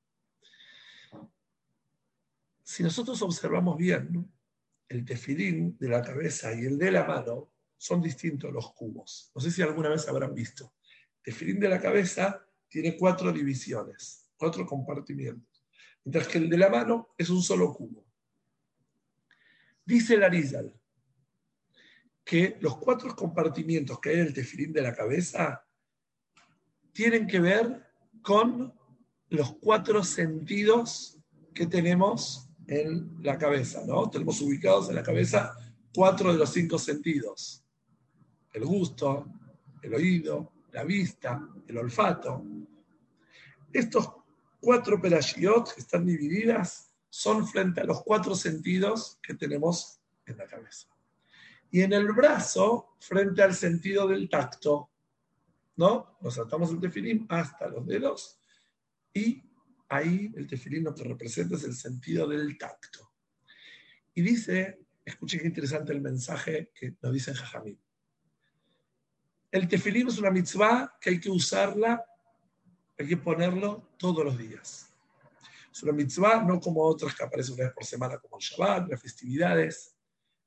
[2.62, 4.30] Si nosotros observamos bien,
[4.88, 9.30] el tefilín de la cabeza y el de la mano son distintos los cubos.
[9.34, 10.74] No sé si alguna vez habrán visto.
[11.16, 15.64] El tefilín de la cabeza tiene cuatro divisiones, cuatro compartimientos,
[16.04, 18.06] mientras que el de la mano es un solo cubo.
[19.84, 20.74] Dice Larizal
[22.24, 25.66] que los cuatro compartimientos que hay en el tefilín de la cabeza
[26.92, 28.77] tienen que ver con
[29.30, 31.18] los cuatro sentidos
[31.54, 34.08] que tenemos en la cabeza, ¿no?
[34.10, 35.56] Tenemos ubicados en la cabeza
[35.94, 37.64] cuatro de los cinco sentidos.
[38.52, 39.26] El gusto,
[39.82, 42.42] el oído, la vista, el olfato.
[43.72, 44.10] Estos
[44.60, 50.46] cuatro perashiot que están divididas son frente a los cuatro sentidos que tenemos en la
[50.46, 50.88] cabeza.
[51.70, 54.90] Y en el brazo, frente al sentido del tacto,
[55.76, 56.16] ¿no?
[56.20, 58.38] Nos saltamos el tefilim hasta los dedos
[59.18, 59.42] y
[59.88, 63.10] ahí el tefilín lo que representa es el sentido del tacto.
[64.14, 67.80] Y dice, escuchen qué interesante el mensaje que nos dice Jajamín.
[69.50, 72.04] El tefilín es una mitzvah que hay que usarla,
[72.98, 74.90] hay que ponerlo todos los días.
[75.72, 78.88] Es una mitzvah no como otras que aparecen una vez por semana, como el Shabbat,
[78.90, 79.94] las festividades.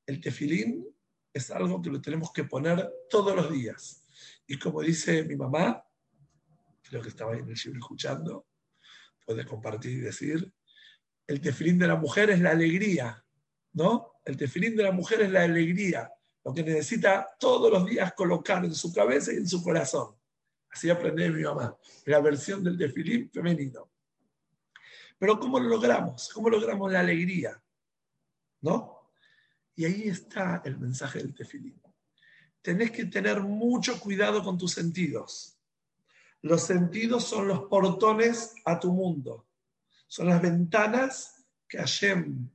[0.06, 0.86] El tefilín
[1.34, 4.06] es algo que lo tenemos que poner todos los días.
[4.46, 5.84] Y como dice mi mamá,
[6.84, 8.46] creo que estaba ahí en el libro escuchando,
[9.32, 10.54] puedes compartir y decir,
[11.26, 13.24] el tefilín de la mujer es la alegría,
[13.74, 14.20] ¿no?
[14.26, 16.12] El tefilín de la mujer es la alegría,
[16.44, 20.16] lo que necesita todos los días colocar en su cabeza y en su corazón.
[20.70, 23.90] Así aprendí mi mamá, la versión del tefilín femenino.
[25.18, 26.30] Pero ¿cómo lo logramos?
[26.34, 27.62] ¿Cómo logramos la alegría?
[28.60, 29.12] ¿No?
[29.76, 31.82] Y ahí está el mensaje del tefilín.
[32.62, 35.58] Tenés que tener mucho cuidado con tus sentidos.
[36.44, 39.48] Los sentidos son los portones a tu mundo.
[40.08, 42.50] Son las ventanas que Hashem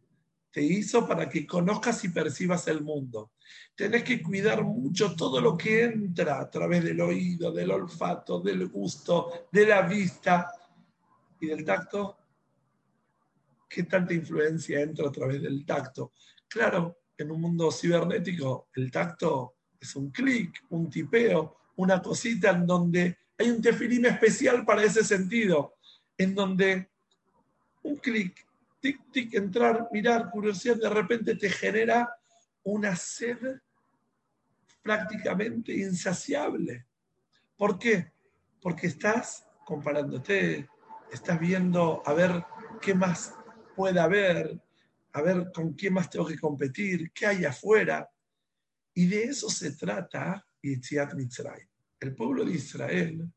[0.50, 3.32] te hizo para que conozcas y percibas el mundo.
[3.74, 8.66] Tenés que cuidar mucho todo lo que entra a través del oído, del olfato, del
[8.68, 10.50] gusto, de la vista
[11.40, 12.16] y del tacto.
[13.68, 16.12] ¿Qué tanta influencia entra a través del tacto?
[16.48, 22.66] Claro, en un mundo cibernético el tacto es un clic, un tipeo, una cosita en
[22.66, 25.76] donde hay un tefilín especial para ese sentido,
[26.16, 26.90] en donde
[27.82, 28.46] un clic,
[28.80, 32.16] tic, tic, entrar, mirar, curiosidad, de repente te genera
[32.62, 33.38] una sed
[34.82, 36.86] prácticamente insaciable.
[37.56, 38.12] ¿Por qué?
[38.60, 40.68] Porque estás comparándote,
[41.12, 42.44] estás viendo a ver
[42.80, 43.34] qué más
[43.74, 44.60] puede haber,
[45.12, 48.08] a ver con quién más tengo que competir, qué hay afuera.
[48.94, 51.68] Y de eso se trata Yitziat Mitzrayim
[52.00, 53.32] el pueblo de Israel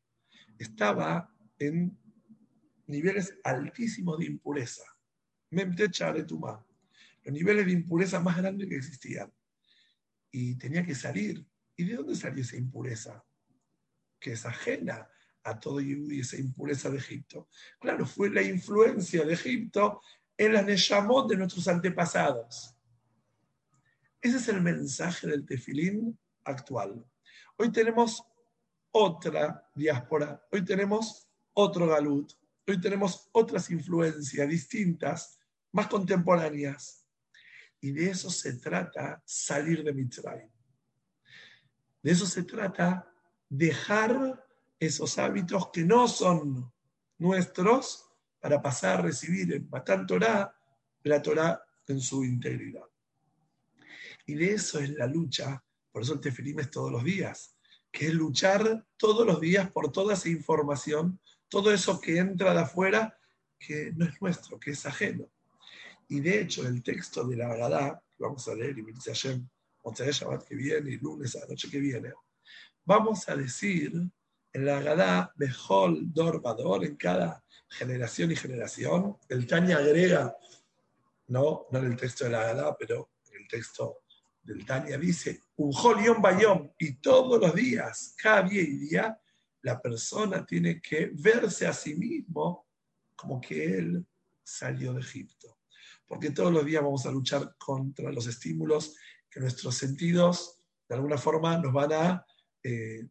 [0.57, 1.97] estaba en
[2.87, 4.83] niveles altísimos de impureza.
[5.51, 5.65] Los
[7.33, 9.31] niveles de impureza más grandes que existían.
[10.31, 11.45] Y tenía que salir.
[11.75, 13.23] ¿Y de dónde salió esa impureza?
[14.19, 15.07] Que es ajena
[15.43, 17.47] a todo y esa impureza de Egipto.
[17.79, 20.01] Claro, fue la influencia de Egipto
[20.37, 22.75] en las Neshamot de nuestros antepasados.
[24.21, 27.05] Ese es el mensaje del tefilín actual.
[27.57, 28.23] Hoy tenemos
[28.91, 32.31] otra diáspora, hoy tenemos otro galut,
[32.67, 35.39] hoy tenemos otras influencias distintas,
[35.71, 37.05] más contemporáneas.
[37.81, 40.49] Y de eso se trata salir de Mitzrayim.
[42.01, 43.09] De eso se trata
[43.47, 44.45] dejar
[44.79, 46.71] esos hábitos que no son
[47.17, 48.09] nuestros
[48.39, 50.55] para pasar a recibir en Matan Torah
[51.03, 52.85] la Torah en su integridad.
[54.25, 57.55] Y de eso es la lucha, por eso el tefilim todos los días,
[57.91, 63.17] que luchar todos los días por toda esa información, todo eso que entra de afuera
[63.57, 65.29] que no es nuestro, que es ajeno.
[66.07, 69.47] Y de hecho, el texto de la Agadá, vamos a leer y Hashem,
[69.83, 72.13] Shabbat que viene y lunes a la noche que viene,
[72.85, 73.91] vamos a decir
[74.53, 79.17] en la Agadá, Behol Dor Bador, en cada generación y generación.
[79.27, 80.35] El Tanya agrega,
[81.27, 84.01] no, no en el texto de la Agadá, pero en el texto
[84.49, 89.21] del Tanya dice, un Yom Bayom, y todos los días, cada día y día,
[89.61, 92.67] la persona tiene que verse a sí mismo
[93.15, 94.03] como que él
[94.41, 95.59] salió de Egipto.
[96.07, 98.95] Porque todos los días vamos a luchar contra los estímulos
[99.29, 102.25] que nuestros sentidos de alguna forma nos van a
[102.63, 103.07] eh,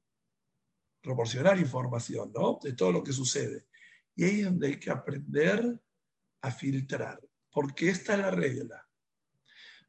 [1.01, 2.33] proporcionar información
[2.65, 3.67] de todo lo que sucede.
[4.17, 5.81] Y ahí es donde hay que aprender
[6.41, 7.21] a filtrar,
[7.53, 8.89] porque esta es la regla.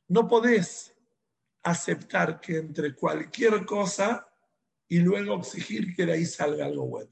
[0.08, 0.95] No podés
[1.64, 4.28] aceptar que entre cualquier cosa
[4.88, 7.12] y luego exigir que de ahí salga algo bueno.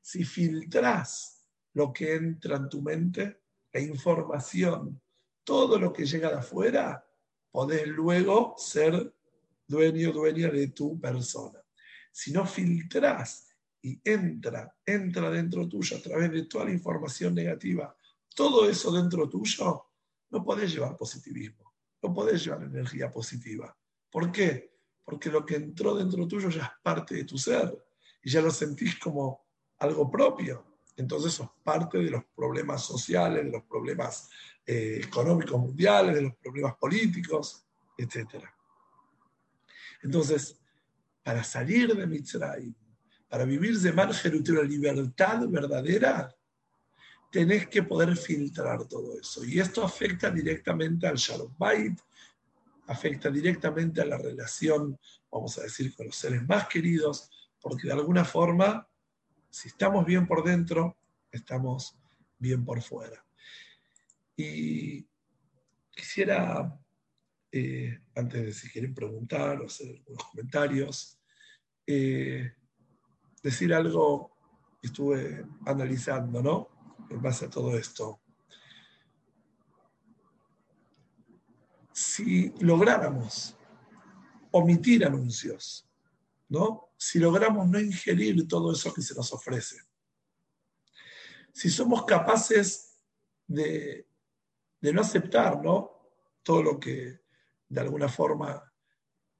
[0.00, 3.42] Si filtras lo que entra en tu mente,
[3.72, 5.00] la información,
[5.44, 7.04] todo lo que llega de afuera,
[7.50, 9.14] podés luego ser
[9.66, 11.60] dueño, dueña de tu persona.
[12.12, 13.48] Si no filtras
[13.82, 17.96] y entra, entra dentro tuyo a través de toda la información negativa,
[18.34, 19.86] todo eso dentro tuyo,
[20.30, 21.65] no podés llevar positivismo,
[22.02, 23.76] no podés llevar energía positiva.
[24.10, 24.72] ¿Por qué?
[25.04, 27.76] Porque lo que entró dentro tuyo ya es parte de tu ser
[28.22, 29.46] y ya lo sentís como
[29.78, 30.80] algo propio.
[30.96, 34.28] Entonces sos parte de los problemas sociales, de los problemas
[34.66, 37.66] eh, económicos mundiales, de los problemas políticos,
[37.96, 38.44] etc.
[40.02, 40.58] Entonces,
[41.22, 42.74] para salir de Mitzrayim,
[43.28, 46.34] para vivir de Marjerut, la libertad verdadera,
[47.36, 49.44] tenés que poder filtrar todo eso.
[49.44, 52.00] Y esto afecta directamente al Shalom Bait,
[52.86, 54.98] afecta directamente a la relación,
[55.30, 57.30] vamos a decir, con los seres más queridos,
[57.60, 58.88] porque de alguna forma,
[59.50, 60.96] si estamos bien por dentro,
[61.30, 61.98] estamos
[62.38, 63.22] bien por fuera.
[64.34, 65.06] Y
[65.90, 66.74] quisiera,
[67.52, 71.18] eh, antes de si quieren preguntar o hacer algunos comentarios,
[71.86, 72.50] eh,
[73.42, 74.34] decir algo
[74.80, 76.75] que estuve analizando, ¿no?
[77.10, 78.20] En base a todo esto.
[81.92, 83.56] Si lográramos
[84.50, 85.88] omitir anuncios,
[86.48, 86.90] ¿no?
[86.96, 89.76] Si logramos no ingerir todo eso que se nos ofrece.
[91.52, 92.98] Si somos capaces
[93.46, 94.08] de,
[94.80, 96.10] de no aceptar, ¿no?
[96.42, 97.20] Todo lo que
[97.68, 98.72] de alguna forma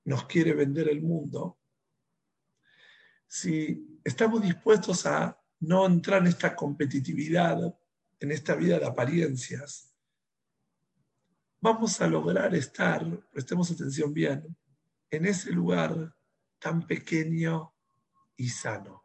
[0.04, 1.58] nos quiere vender el mundo,
[3.26, 7.78] si estamos dispuestos a no entrar en esta competitividad,
[8.20, 9.94] en esta vida de apariencias,
[11.60, 14.56] vamos a lograr estar, prestemos atención bien,
[15.10, 16.14] en ese lugar
[16.58, 17.74] tan pequeño
[18.36, 19.02] y sano.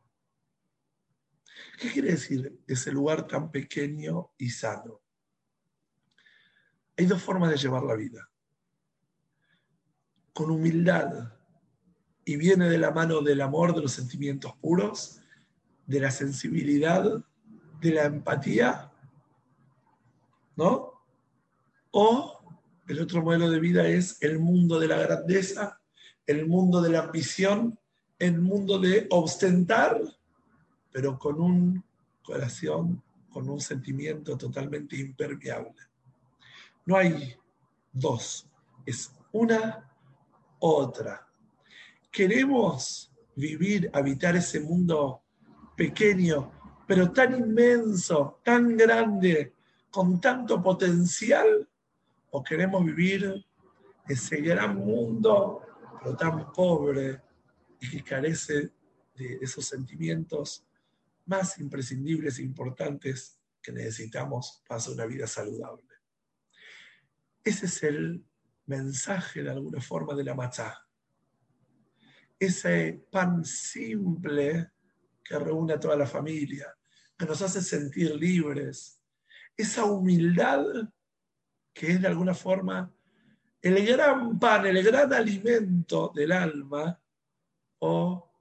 [1.79, 5.01] ¿Qué quiere decir ese lugar tan pequeño y sano?
[6.97, 8.29] Hay dos formas de llevar la vida.
[10.33, 11.33] Con humildad,
[12.23, 15.21] y viene de la mano del amor, de los sentimientos puros,
[15.91, 17.03] de la sensibilidad,
[17.81, 18.91] de la empatía,
[20.55, 21.03] ¿no?
[21.91, 22.39] O
[22.87, 25.81] el otro modelo de vida es el mundo de la grandeza,
[26.25, 27.77] el mundo de la ambición,
[28.17, 29.99] el mundo de ostentar,
[30.91, 31.83] pero con un
[32.23, 35.81] corazón, con un sentimiento totalmente impermeable.
[36.85, 37.35] No hay
[37.91, 38.47] dos,
[38.85, 39.91] es una
[40.59, 41.27] otra
[42.11, 45.20] queremos vivir, habitar ese mundo
[45.81, 46.51] pequeño,
[46.85, 49.55] pero tan inmenso, tan grande,
[49.89, 51.67] con tanto potencial,
[52.29, 53.43] o queremos vivir
[54.07, 55.61] ese gran mundo,
[55.97, 57.19] pero tan pobre
[57.79, 58.69] y que carece
[59.15, 60.63] de esos sentimientos
[61.25, 65.95] más imprescindibles e importantes que necesitamos para una vida saludable.
[67.43, 68.23] Ese es el
[68.67, 70.85] mensaje de alguna forma de la machá
[72.41, 74.71] ese pan simple
[75.23, 76.67] que reúne a toda la familia,
[77.17, 79.01] que nos hace sentir libres,
[79.55, 80.65] esa humildad
[81.73, 82.91] que es de alguna forma
[83.61, 86.99] el gran pan, el gran alimento del alma,
[87.79, 88.31] o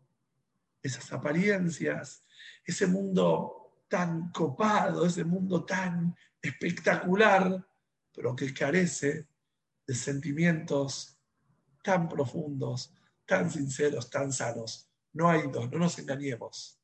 [0.83, 2.25] esas apariencias,
[2.65, 7.67] ese mundo tan copado, ese mundo tan espectacular,
[8.13, 9.29] pero que carece
[9.87, 11.19] de sentimientos
[11.83, 12.95] tan profundos,
[13.27, 14.90] tan sinceros, tan sanos.
[15.13, 16.79] No hay dos, no nos engañemos.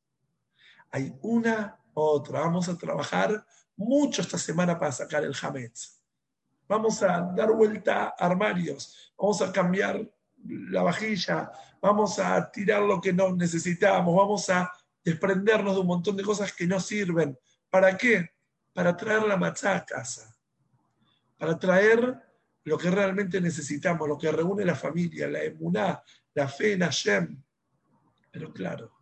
[0.90, 2.40] Hay una otra.
[2.40, 3.46] Vamos a trabajar
[3.76, 6.00] mucho esta semana para sacar el Hametz.
[6.68, 10.10] Vamos a dar vuelta a armarios, vamos a cambiar
[10.44, 14.72] la vajilla, vamos a tirar lo que no necesitamos, vamos a
[15.04, 17.38] desprendernos de un montón de cosas que no sirven.
[17.70, 18.36] ¿Para qué?
[18.76, 20.36] para traer la matzá a casa,
[21.38, 22.14] para traer
[22.62, 26.02] lo que realmente necesitamos, lo que reúne la familia, la emuná,
[26.34, 27.42] la fe en Hashem.
[28.36, 28.92] Pero claro,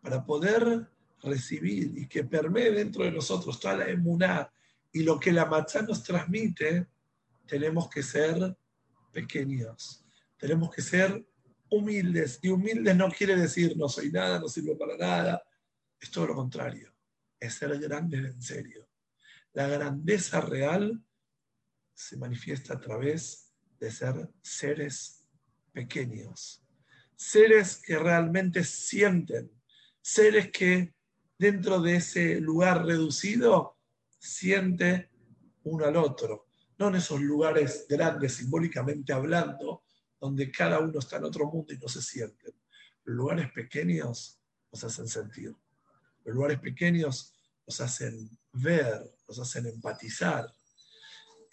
[0.00, 0.88] para poder
[1.22, 4.50] recibir y que permee dentro de nosotros toda la emuná
[4.90, 6.88] y lo que la matzá nos transmite,
[7.46, 8.56] tenemos que ser
[9.12, 10.06] pequeños,
[10.38, 11.22] tenemos que ser
[11.68, 12.38] humildes.
[12.40, 15.42] Y humildes no quiere decir no soy nada, no sirvo para nada.
[16.00, 16.94] Es todo lo contrario,
[17.38, 18.88] es ser grandes en serio.
[19.52, 21.04] La grandeza real
[21.92, 25.26] se manifiesta a través de ser seres
[25.74, 26.59] pequeños,
[27.20, 29.52] seres que realmente sienten,
[30.00, 30.94] seres que
[31.38, 33.76] dentro de ese lugar reducido
[34.18, 35.10] siente
[35.64, 36.46] uno al otro,
[36.78, 39.84] no en esos lugares grandes simbólicamente hablando,
[40.18, 42.54] donde cada uno está en otro mundo y no se sienten.
[43.04, 44.40] Los lugares pequeños
[44.72, 45.54] nos hacen sentir.
[46.24, 47.34] Los lugares pequeños
[47.66, 48.98] nos hacen ver,
[49.28, 50.50] nos hacen empatizar.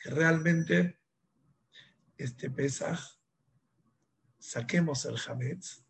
[0.01, 1.01] Que realmente
[2.17, 3.16] este Pesaj
[4.47, 5.83] saquemos el Hametz,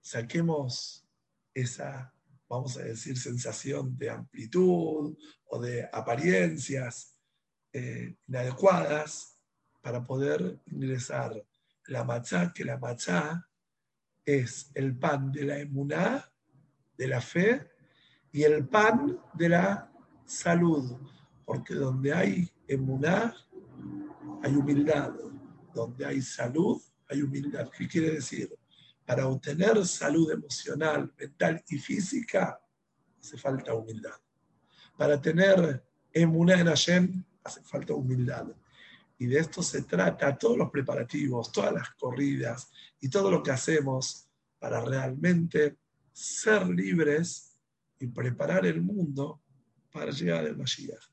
[0.00, 1.04] saquemos
[1.52, 2.14] esa,
[2.48, 7.18] vamos a decir, sensación de amplitud o de apariencias
[7.72, 9.40] eh, inadecuadas
[9.82, 11.34] para poder ingresar.
[11.86, 13.44] La machá, que la machá
[14.24, 16.32] es el pan de la emuná,
[16.96, 17.72] de la fe,
[18.30, 19.92] y el pan de la
[20.24, 20.96] salud,
[21.44, 23.34] porque donde hay emuná,
[24.44, 25.12] hay humildad,
[25.74, 27.70] donde hay salud, hay humildad.
[27.76, 28.54] ¿Qué quiere decir?
[29.04, 32.60] Para obtener salud emocional, mental y física,
[33.20, 34.18] hace falta humildad.
[34.96, 38.46] Para tener emuná en Hashem, hace falta humildad.
[39.18, 43.50] Y de esto se trata todos los preparativos, todas las corridas y todo lo que
[43.50, 44.28] hacemos
[44.58, 45.76] para realmente
[46.12, 47.56] ser libres
[47.98, 49.42] y preparar el mundo
[49.92, 51.04] para llegar al Mashiach.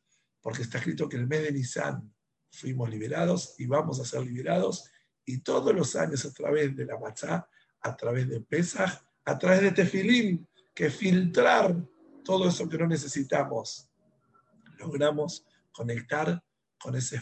[0.41, 2.13] Porque está escrito que en el mes de Nisan
[2.51, 4.89] fuimos liberados y vamos a ser liberados.
[5.31, 7.47] Y todos los años a través de la Matzah,
[7.81, 11.75] a través de Pesach, a través de Tefilín, que filtrar
[12.23, 13.89] todo eso que no necesitamos,
[14.77, 16.43] logramos conectar
[16.77, 17.21] con ese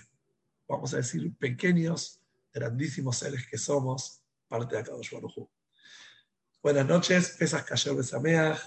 [0.67, 2.21] vamos a decir, pequeños,
[2.53, 5.49] grandísimos seres que somos, parte de Akadosh Baruj
[6.61, 8.59] Buenas noches, Pesas Kayer Besameach,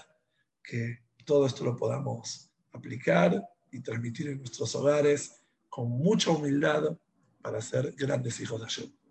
[0.61, 3.41] que todo esto lo podamos aplicar
[3.71, 6.97] y transmitir en nuestros hogares con mucha humildad
[7.41, 9.02] para ser grandes hijos de Hashem.